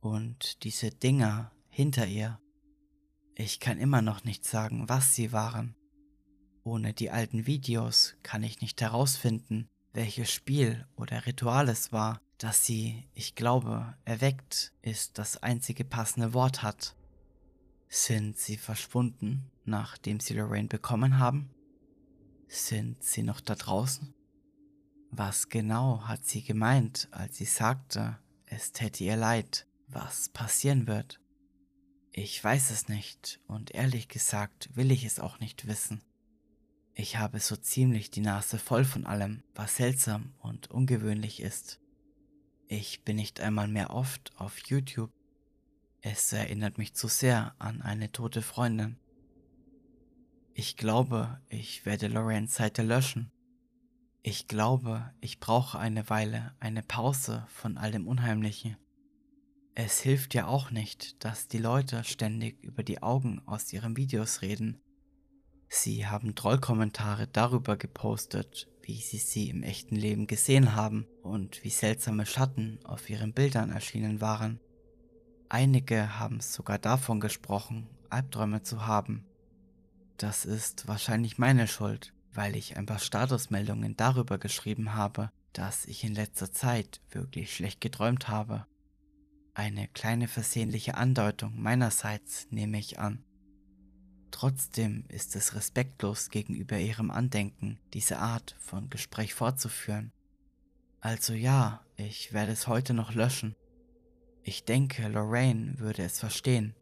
Und 0.00 0.62
diese 0.64 0.90
Dinger 0.90 1.50
hinter 1.70 2.06
ihr. 2.06 2.38
Ich 3.36 3.58
kann 3.58 3.78
immer 3.78 4.00
noch 4.00 4.22
nicht 4.22 4.44
sagen, 4.44 4.88
was 4.88 5.14
sie 5.14 5.32
waren. 5.32 5.74
Ohne 6.62 6.94
die 6.94 7.10
alten 7.10 7.46
Videos 7.46 8.14
kann 8.22 8.44
ich 8.44 8.60
nicht 8.60 8.80
herausfinden, 8.80 9.68
welches 9.92 10.30
Spiel 10.30 10.86
oder 10.96 11.26
Ritual 11.26 11.68
es 11.68 11.92
war, 11.92 12.20
das 12.38 12.64
sie, 12.64 13.08
ich 13.12 13.34
glaube, 13.34 13.96
erweckt 14.04 14.72
ist 14.82 15.18
das 15.18 15.42
einzige 15.42 15.84
passende 15.84 16.32
Wort 16.32 16.62
hat. 16.62 16.96
Sind 17.88 18.38
sie 18.38 18.56
verschwunden, 18.56 19.50
nachdem 19.64 20.20
sie 20.20 20.34
Lorraine 20.34 20.68
bekommen 20.68 21.18
haben? 21.18 21.50
Sind 22.46 23.02
sie 23.02 23.22
noch 23.22 23.40
da 23.40 23.56
draußen? 23.56 24.14
Was 25.10 25.48
genau 25.48 26.02
hat 26.02 26.24
sie 26.24 26.42
gemeint, 26.42 27.08
als 27.10 27.36
sie 27.36 27.44
sagte, 27.44 28.18
es 28.46 28.72
täte 28.72 29.04
ihr 29.04 29.16
leid, 29.16 29.66
was 29.88 30.28
passieren 30.28 30.86
wird? 30.86 31.20
Ich 32.16 32.42
weiß 32.42 32.70
es 32.70 32.88
nicht 32.88 33.40
und 33.48 33.72
ehrlich 33.72 34.08
gesagt 34.08 34.70
will 34.74 34.92
ich 34.92 35.04
es 35.04 35.18
auch 35.18 35.40
nicht 35.40 35.66
wissen. 35.66 36.00
Ich 36.94 37.18
habe 37.18 37.40
so 37.40 37.56
ziemlich 37.56 38.10
die 38.10 38.20
Nase 38.20 38.58
voll 38.58 38.84
von 38.84 39.04
allem, 39.04 39.42
was 39.54 39.76
seltsam 39.76 40.32
und 40.38 40.70
ungewöhnlich 40.70 41.42
ist. 41.42 41.80
Ich 42.68 43.02
bin 43.02 43.16
nicht 43.16 43.40
einmal 43.40 43.66
mehr 43.66 43.90
oft 43.90 44.32
auf 44.36 44.58
YouTube. 44.66 45.10
Es 46.02 46.32
erinnert 46.32 46.78
mich 46.78 46.94
zu 46.94 47.08
sehr 47.08 47.54
an 47.58 47.82
eine 47.82 48.12
tote 48.12 48.42
Freundin. 48.42 48.96
Ich 50.54 50.76
glaube, 50.76 51.40
ich 51.48 51.84
werde 51.84 52.06
Lorraines 52.06 52.54
Seite 52.54 52.82
löschen 52.82 53.32
ich 54.26 54.48
glaube, 54.48 55.12
ich 55.20 55.38
brauche 55.38 55.78
eine 55.78 56.08
Weile 56.08 56.54
eine 56.58 56.82
Pause 56.82 57.46
von 57.50 57.76
all 57.76 57.92
dem 57.92 58.08
Unheimlichen. 58.08 58.78
Es 59.74 60.00
hilft 60.00 60.34
ja 60.34 60.46
auch 60.46 60.70
nicht, 60.70 61.24
dass 61.24 61.48
die 61.48 61.58
Leute 61.58 62.04
ständig 62.04 62.62
über 62.62 62.82
die 62.82 63.02
Augen 63.02 63.42
aus 63.46 63.72
ihren 63.72 63.96
Videos 63.96 64.42
reden. 64.42 64.80
Sie 65.68 66.06
haben 66.06 66.34
Trollkommentare 66.34 67.26
darüber 67.26 67.76
gepostet, 67.76 68.68
wie 68.82 69.00
sie 69.00 69.18
sie 69.18 69.50
im 69.50 69.62
echten 69.62 69.96
Leben 69.96 70.26
gesehen 70.26 70.76
haben 70.76 71.06
und 71.22 71.64
wie 71.64 71.70
seltsame 71.70 72.26
Schatten 72.26 72.78
auf 72.84 73.10
ihren 73.10 73.32
Bildern 73.32 73.70
erschienen 73.70 74.20
waren. 74.20 74.60
Einige 75.48 76.18
haben 76.18 76.40
sogar 76.40 76.78
davon 76.78 77.18
gesprochen, 77.18 77.88
Albträume 78.10 78.62
zu 78.62 78.86
haben. 78.86 79.24
Das 80.16 80.44
ist 80.44 80.86
wahrscheinlich 80.86 81.38
meine 81.38 81.66
Schuld 81.66 82.14
weil 82.34 82.56
ich 82.56 82.76
ein 82.76 82.86
paar 82.86 82.98
Statusmeldungen 82.98 83.96
darüber 83.96 84.38
geschrieben 84.38 84.94
habe, 84.94 85.30
dass 85.52 85.86
ich 85.86 86.04
in 86.04 86.14
letzter 86.14 86.52
Zeit 86.52 87.00
wirklich 87.10 87.54
schlecht 87.54 87.80
geträumt 87.80 88.28
habe. 88.28 88.66
Eine 89.54 89.86
kleine 89.86 90.26
versehentliche 90.26 90.96
Andeutung 90.96 91.60
meinerseits 91.60 92.48
nehme 92.50 92.78
ich 92.78 92.98
an. 92.98 93.24
Trotzdem 94.32 95.04
ist 95.08 95.36
es 95.36 95.54
respektlos 95.54 96.30
gegenüber 96.30 96.76
ihrem 96.76 97.12
Andenken, 97.12 97.78
diese 97.92 98.18
Art 98.18 98.56
von 98.58 98.90
Gespräch 98.90 99.32
fortzuführen. 99.32 100.12
Also 101.00 101.34
ja, 101.34 101.86
ich 101.96 102.32
werde 102.32 102.50
es 102.50 102.66
heute 102.66 102.94
noch 102.94 103.14
löschen. 103.14 103.54
Ich 104.42 104.64
denke, 104.64 105.06
Lorraine 105.06 105.78
würde 105.78 106.02
es 106.02 106.18
verstehen. 106.18 106.74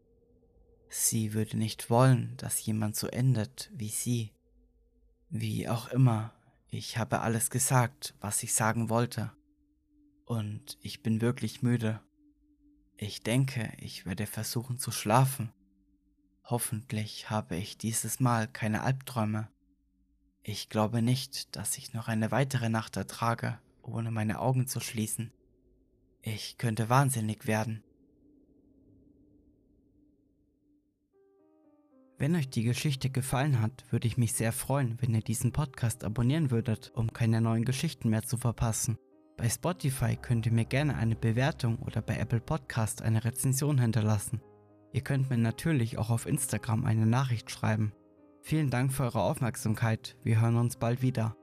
Sie 0.89 1.33
würde 1.33 1.57
nicht 1.57 1.91
wollen, 1.91 2.35
dass 2.37 2.65
jemand 2.65 2.95
so 2.95 3.05
endet 3.05 3.69
wie 3.75 3.89
sie. 3.89 4.33
Wie 5.29 5.69
auch 5.69 5.89
immer, 5.89 6.33
Ich 6.71 6.97
habe 6.97 7.19
alles 7.19 7.51
gesagt, 7.51 8.15
was 8.19 8.41
ich 8.41 8.55
sagen 8.55 8.89
wollte. 8.89 9.31
Und 10.25 10.79
ich 10.81 11.03
bin 11.03 11.21
wirklich 11.21 11.61
müde. 11.61 12.01
Ich 13.05 13.21
denke, 13.21 13.69
ich 13.81 14.05
werde 14.05 14.25
versuchen 14.25 14.79
zu 14.79 14.89
schlafen. 14.89 15.51
Hoffentlich 16.45 17.29
habe 17.29 17.57
ich 17.57 17.77
dieses 17.77 18.21
Mal 18.21 18.47
keine 18.47 18.81
Albträume. 18.81 19.49
Ich 20.41 20.69
glaube 20.69 21.01
nicht, 21.01 21.53
dass 21.57 21.77
ich 21.77 21.93
noch 21.93 22.07
eine 22.07 22.31
weitere 22.31 22.69
Nacht 22.69 22.95
ertrage, 22.95 23.59
ohne 23.81 24.09
meine 24.09 24.39
Augen 24.39 24.67
zu 24.67 24.79
schließen. 24.79 25.33
Ich 26.21 26.57
könnte 26.57 26.87
wahnsinnig 26.87 27.45
werden. 27.45 27.83
Wenn 32.17 32.37
euch 32.37 32.49
die 32.49 32.63
Geschichte 32.63 33.09
gefallen 33.09 33.59
hat, 33.59 33.83
würde 33.91 34.07
ich 34.07 34.15
mich 34.15 34.31
sehr 34.31 34.53
freuen, 34.53 34.97
wenn 35.01 35.13
ihr 35.13 35.21
diesen 35.21 35.51
Podcast 35.51 36.05
abonnieren 36.05 36.51
würdet, 36.51 36.93
um 36.95 37.11
keine 37.11 37.41
neuen 37.41 37.65
Geschichten 37.65 38.07
mehr 38.07 38.23
zu 38.23 38.37
verpassen. 38.37 38.97
Bei 39.37 39.49
Spotify 39.49 40.15
könnt 40.15 40.45
ihr 40.45 40.51
mir 40.51 40.65
gerne 40.65 40.95
eine 40.95 41.15
Bewertung 41.15 41.79
oder 41.79 42.01
bei 42.01 42.17
Apple 42.17 42.39
Podcast 42.39 43.01
eine 43.01 43.23
Rezension 43.25 43.79
hinterlassen. 43.79 44.41
Ihr 44.91 45.01
könnt 45.01 45.29
mir 45.29 45.37
natürlich 45.37 45.97
auch 45.97 46.11
auf 46.11 46.27
Instagram 46.27 46.85
eine 46.85 47.07
Nachricht 47.07 47.49
schreiben. 47.49 47.93
Vielen 48.41 48.69
Dank 48.69 48.93
für 48.93 49.03
eure 49.03 49.21
Aufmerksamkeit. 49.21 50.17
Wir 50.23 50.41
hören 50.41 50.57
uns 50.57 50.77
bald 50.77 51.01
wieder. 51.01 51.35